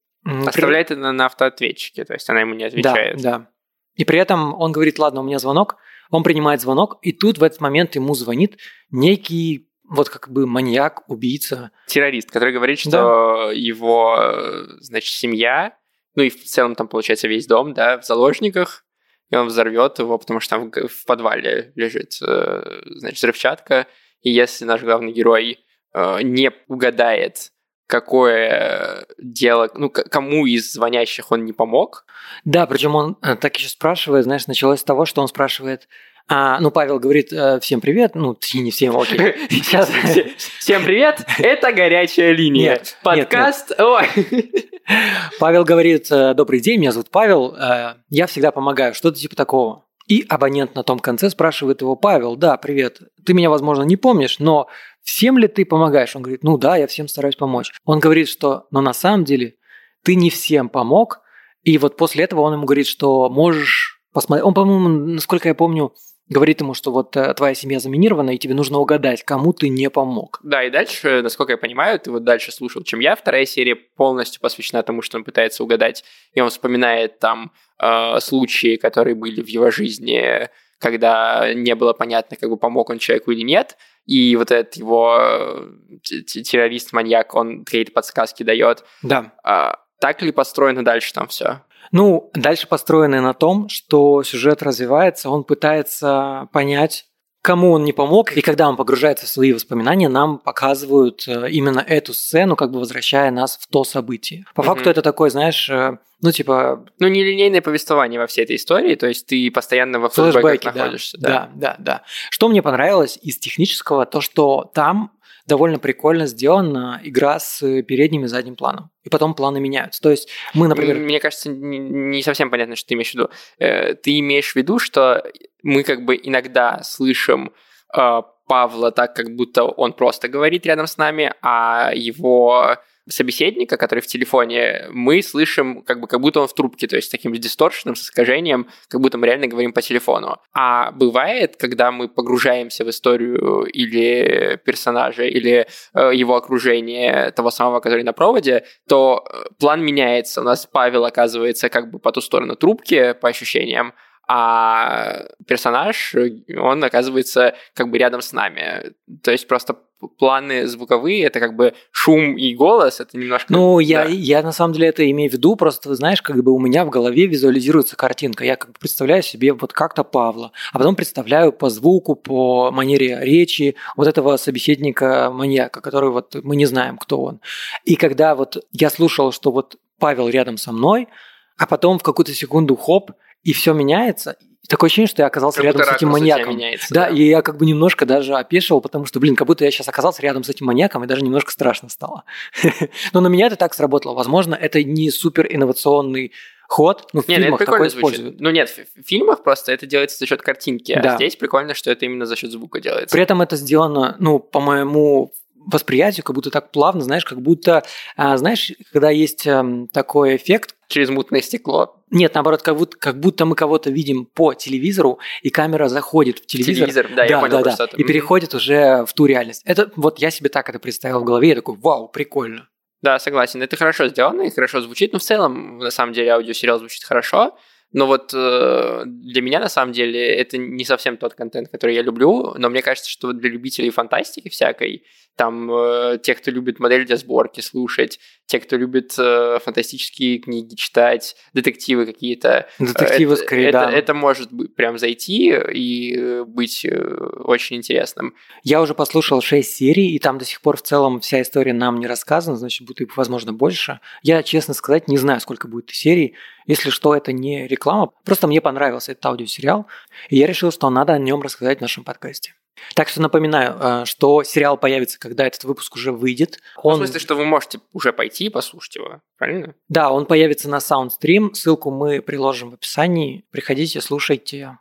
[0.46, 3.16] Оставляет это на автоответчике, то есть она ему не отвечает.
[3.22, 3.48] да, да.
[3.96, 5.76] И при этом он говорит, ладно, у меня звонок,
[6.10, 8.58] он принимает звонок, и тут в этот момент ему звонит
[8.90, 11.70] некий вот как бы маньяк, убийца.
[11.86, 15.76] Террорист, который говорит, что его, э, значит, семья,
[16.14, 18.84] ну и в целом там, получается, весь дом, да, в заложниках,
[19.30, 23.86] и он взорвет его, потому что там в- в подвале лежит, э, значит, взрывчатка,
[24.22, 25.58] и если наш главный герой
[25.96, 27.52] э, не угадает,
[27.86, 32.04] какое дело, ну, кому из звонящих он не помог,
[32.44, 35.88] Да, причем он э, так еще спрашивает, знаешь, началось с того, что он спрашивает,
[36.26, 39.34] а, ну, Павел говорит, э, всем привет, ну, не всем, окей.
[39.50, 39.90] Сейчас.
[40.58, 42.70] Всем привет, это горячая линия.
[42.72, 43.78] Нет, Подкаст.
[43.78, 44.06] Ой.
[45.38, 49.84] Павел говорит, э, добрый день, меня зовут Павел, э, я всегда помогаю, что-то типа такого.
[50.06, 54.38] И абонент на том конце спрашивает его, Павел, да, привет, ты меня, возможно, не помнишь,
[54.38, 54.68] но
[55.04, 56.16] всем ли ты помогаешь?
[56.16, 57.72] Он говорит, ну да, я всем стараюсь помочь.
[57.84, 59.54] Он говорит, что, но на самом деле
[60.02, 61.20] ты не всем помог,
[61.62, 64.44] и вот после этого он ему говорит, что можешь посмотреть.
[64.44, 65.94] Он, по-моему, насколько я помню,
[66.28, 69.90] говорит ему, что вот э, твоя семья заминирована, и тебе нужно угадать, кому ты не
[69.90, 70.40] помог.
[70.42, 73.14] Да, и дальше, насколько я понимаю, ты вот дальше слушал, чем я.
[73.14, 78.76] Вторая серия полностью посвящена тому, что он пытается угадать, и он вспоминает там э, случаи,
[78.76, 80.48] которые были в его жизни,
[80.84, 83.78] когда не было понятно, как бы помог он человеку или нет.
[84.04, 85.68] И вот этот его э,
[86.02, 88.84] террорист-маньяк, он какие-то подсказки дает.
[89.02, 89.32] Да.
[89.42, 91.62] А, так ли построено дальше там все?
[91.90, 97.06] Ну, дальше построено на том, что сюжет развивается, он пытается понять,
[97.44, 101.80] кому он не помог, и когда он погружается в свои воспоминания, нам показывают э, именно
[101.80, 104.46] эту сцену, как бы возвращая нас в то событие.
[104.54, 104.70] По Мгм.
[104.70, 109.06] факту это такой, знаешь, э, ну типа Ну, нелинейное повествование во всей этой истории, то
[109.06, 110.72] есть ты постоянно во флешбеках флешбеки, да.
[110.72, 111.18] находишься.
[111.20, 112.02] да, да, да.
[112.30, 115.10] Что мне понравилось из технического, то что там
[115.46, 118.90] довольно прикольно сделана игра с передним и задним планом.
[119.02, 120.00] И потом планы меняются.
[120.00, 120.96] То есть мы, например...
[120.96, 123.30] Мне кажется, не- не совсем понятно, что ты имеешь в виду.
[123.58, 125.24] Э, Ты имеешь в виду, что
[125.62, 127.52] мы как бы иногда слышим
[127.96, 132.76] э, Павла так, как будто он просто говорит рядом с нами, а его
[133.08, 137.08] собеседника, который в телефоне, мы слышим как бы как будто он в трубке, то есть
[137.08, 140.36] с таким дисторшеном, с искажением, как будто мы реально говорим по телефону.
[140.52, 147.80] А бывает, когда мы погружаемся в историю или персонажа, или э, его окружение, того самого,
[147.80, 150.40] который на проводе, то э, план меняется.
[150.40, 153.92] У нас Павел оказывается как бы по ту сторону трубки, по ощущениям,
[154.26, 156.14] а персонаж,
[156.56, 158.92] он оказывается как бы рядом с нами.
[159.22, 159.76] То есть просто
[160.18, 163.52] планы звуковые, это как бы шум и голос, это немножко...
[163.52, 164.10] Ну, я, да.
[164.10, 166.84] я на самом деле это имею в виду, просто, ты знаешь, как бы у меня
[166.84, 168.44] в голове визуализируется картинка.
[168.44, 173.18] Я как бы представляю себе вот как-то Павла, а потом представляю по звуку, по манере
[173.20, 177.40] речи вот этого собеседника-маньяка, который вот мы не знаем, кто он.
[177.84, 181.08] И когда вот я слушал, что вот Павел рядом со мной,
[181.56, 183.12] а потом в какую-то секунду хоп,
[183.44, 184.36] и все меняется,
[184.68, 186.56] такое ощущение, что я оказался Как рядом с этим маньяком.
[186.56, 189.70] меняется, Да, и я как бы немножко даже опешил, потому что, блин, как будто я
[189.70, 192.24] сейчас оказался рядом с этим маньяком, и даже немножко страшно стало.
[193.12, 194.14] Но на меня это так сработало.
[194.14, 196.32] Возможно, это не супер инновационный
[196.66, 197.96] ход, но в Нет, ну, фильмах такое звучит.
[197.98, 198.40] используют.
[198.40, 201.16] Ну нет, в в фильмах просто это делается за счет картинки, а Да.
[201.16, 203.14] здесь прикольно, что это именно за счет звука делается.
[203.14, 205.30] При этом это сделано, ну, по моему
[205.66, 207.82] восприятию, как будто так плавно, знаешь, как будто,
[208.16, 211.96] а, знаешь, когда есть эм, такой эффект, Через мутное стекло.
[212.10, 216.46] нет, наоборот, как будто, как будто мы кого-то видим по телевизору, и камера заходит в
[216.46, 217.96] телевизор, Телевизор, да, я понял, про что это.
[217.96, 219.62] и переходит уже в ту реальность.
[219.64, 222.68] Это вот я себе так это представил в голове, я такой, вау, прикольно.
[223.02, 223.62] Да, согласен.
[223.62, 225.12] Это хорошо сделано и хорошо звучит.
[225.12, 227.54] Но в целом, на самом деле, аудиосериал звучит хорошо.
[227.94, 232.02] Но вот э, для меня, на самом деле, это не совсем тот контент, который я
[232.02, 232.52] люблю.
[232.58, 235.04] Но мне кажется, что для любителей фантастики всякой,
[235.36, 240.74] там, э, те, кто любит модель для сборки слушать, те, кто любит э, фантастические книги
[240.74, 243.90] читать, детективы какие-то, Детективы это, скорее, это, да.
[243.92, 248.34] это может быть прям зайти и э, быть э, очень интересным.
[248.62, 251.98] Я уже послушал 6 серий, и там до сих пор в целом вся история нам
[252.00, 254.00] не рассказана, значит, будет их, возможно, больше.
[254.22, 256.34] Я, честно сказать, не знаю, сколько будет серий.
[256.66, 258.10] Если что, это не реклама.
[258.24, 259.86] Просто мне понравился этот аудиосериал,
[260.28, 262.54] и я решил, что надо о нем рассказать в нашем подкасте.
[262.94, 266.58] Так что напоминаю, э, что сериал появится, когда этот выпуск уже выйдет.
[266.76, 266.94] Ну, Он...
[266.94, 269.74] В смысле, что вы можете уже пойти и послушать его, правильно?
[269.88, 271.54] Да, он появится на Soundstream.
[271.54, 273.44] Ссылку мы приложим в описании.
[273.50, 274.78] Приходите, слушайте.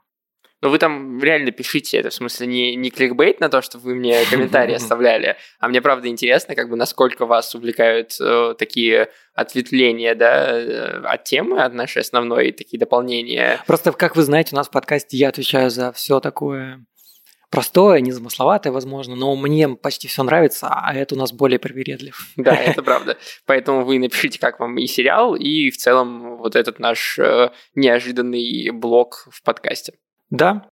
[0.64, 3.96] Но вы там реально пишите это, в смысле, не, не кликбейт на то, что вы
[3.96, 10.16] мне комментарии оставляли, а мне правда интересно, как бы, насколько вас увлекают э, такие ответвления,
[10.16, 13.62] да, э, от темы, от нашей основной, такие дополнения.
[13.68, 16.86] Просто, как вы знаете, у нас в подкасте я отвечаю за все такое
[17.54, 22.20] простое, незамысловатое, возможно, но мне почти все нравится, а это у нас более привередлив.
[22.36, 23.16] Да, это правда.
[23.46, 28.72] Поэтому вы напишите, как вам и сериал, и в целом вот этот наш э, неожиданный
[28.72, 29.94] блок в подкасте.
[30.32, 30.68] Да.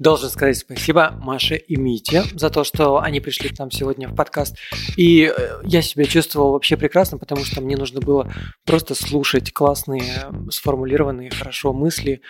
[0.00, 4.16] Должен сказать спасибо Маше и Мите за то, что они пришли к нам сегодня в
[4.16, 4.56] подкаст.
[4.96, 8.32] И э, я себя чувствовал вообще прекрасно, потому что мне нужно было
[8.64, 10.02] просто слушать классные,
[10.50, 12.22] сформулированные хорошо мысли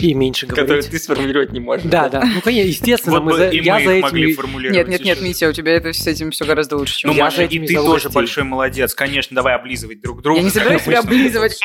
[0.00, 0.66] и меньше говорить.
[0.66, 1.86] Которые ты сформулировать не можешь.
[1.86, 2.24] Да, да.
[2.24, 4.02] Ну, конечно, естественно, Вот мы за- и я мы за этим...
[4.02, 4.76] могли и- формулировать.
[4.76, 5.20] Нет, нет, нет.
[5.22, 7.26] Митя, у тебя это с этим все гораздо лучше, чем Ну, у меня.
[7.26, 8.92] Маша, и ты тоже большой молодец.
[8.92, 10.38] Конечно, давай облизывать друг друга.
[10.40, 11.60] Я не собираюсь тебя облизывать.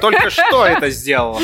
[0.00, 1.38] Только что это сделала.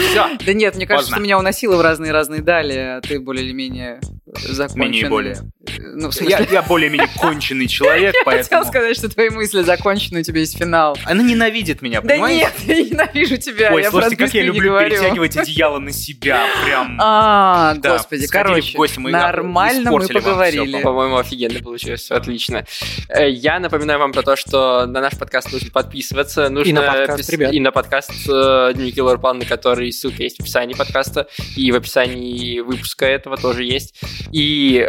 [0.46, 4.00] Да нет, мне кажется, что меня уносило в разные-разные дали, а ты более или менее
[4.26, 4.86] законченный.
[4.86, 5.36] Менее более.
[5.66, 8.64] Ну, в Я, смысле, я более-менее конченый человек, хотел поэтому...
[8.64, 10.96] сказать, что твои мысли закончены, у тебя есть финал.
[11.04, 12.46] Она ненавидит меня, Да понимаете?
[12.66, 14.90] нет, я ненавижу тебя, Ой, я слушайте, как я люблю говорю.
[14.90, 16.46] перетягивать одеяло на себя.
[16.64, 16.98] Прям...
[17.02, 20.80] А, Да, господи, короче, в гости, мы нормально мы поговорили.
[20.82, 22.64] По-моему, офигенно получилось, все отлично.
[23.08, 26.48] Э, Я напоминаю вам про то, что на наш подкаст нужно подписываться.
[26.48, 27.52] Нужно И на подкаст пис- ребят.
[27.52, 31.70] И на подкаст э, Дневники Лор План, на который ссылка есть в описании подкаста, и
[31.70, 34.00] в описании выпуска этого тоже есть.
[34.32, 34.88] И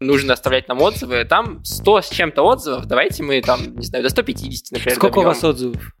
[0.00, 1.24] нужно оставлять нам отзывы.
[1.24, 2.86] Там 100 с чем-то отзывов.
[2.86, 5.28] Давайте мы там, не знаю, до 150, например, Сколько у добьем.
[5.28, 5.92] вас отзывов?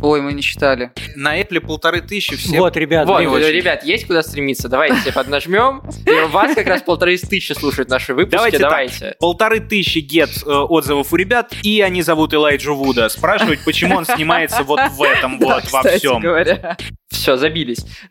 [0.00, 0.92] Ой, мы не считали.
[1.14, 2.58] На Apple полторы тысячи все...
[2.58, 3.48] Вот, ребят, Вот, очень.
[3.52, 4.68] ребят, есть куда стремиться.
[4.68, 5.82] Давайте все поднажмем.
[6.06, 8.36] И у вас как раз полторы тысячи слушают наши выпуски.
[8.36, 8.70] Давайте так.
[8.70, 9.16] Давайте.
[9.18, 13.08] Полторы тысячи гет э, отзывов у ребят, и они зовут Элайджу Вуда.
[13.08, 16.20] Спрашивать, почему он снимается вот в этом вот, во всем.
[16.20, 16.76] говоря.
[17.10, 17.84] Все, забились.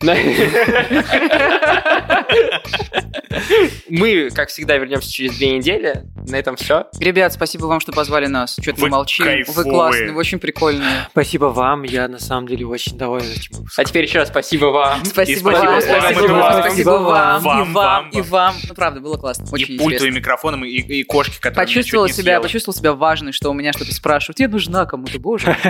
[3.88, 6.04] Мы, как всегда, вернемся через две недели.
[6.28, 6.86] На этом все.
[6.98, 8.56] Ребят, спасибо вам, что позвали нас.
[8.60, 9.24] Что-то мы Вы молчим.
[9.26, 9.70] Вы кайфовые.
[9.70, 11.08] классные, вы очень прикольные.
[11.10, 13.82] Спасибо вам, я на самом деле очень доволен этим выпуском.
[13.82, 15.04] А теперь еще раз спасибо вам.
[15.04, 18.54] Спасибо, спасибо вам, спасибо вам, спасибо вам, и вам, и вам.
[18.68, 20.16] Ну, правда, было классно, очень и пультовым интересно.
[20.16, 24.40] микрофоном, и, и кошки, которые не себя, почувствовал себя важной, что у меня что-то спрашивают.
[24.40, 25.56] Я нужна кому-то, боже.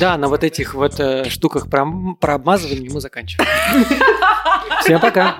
[0.00, 1.86] Да, на вот этих вот э, штуках про,
[2.20, 3.48] про обмазывание мы заканчиваем.
[4.80, 5.36] Всем пока.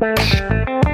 [0.00, 0.87] Bye.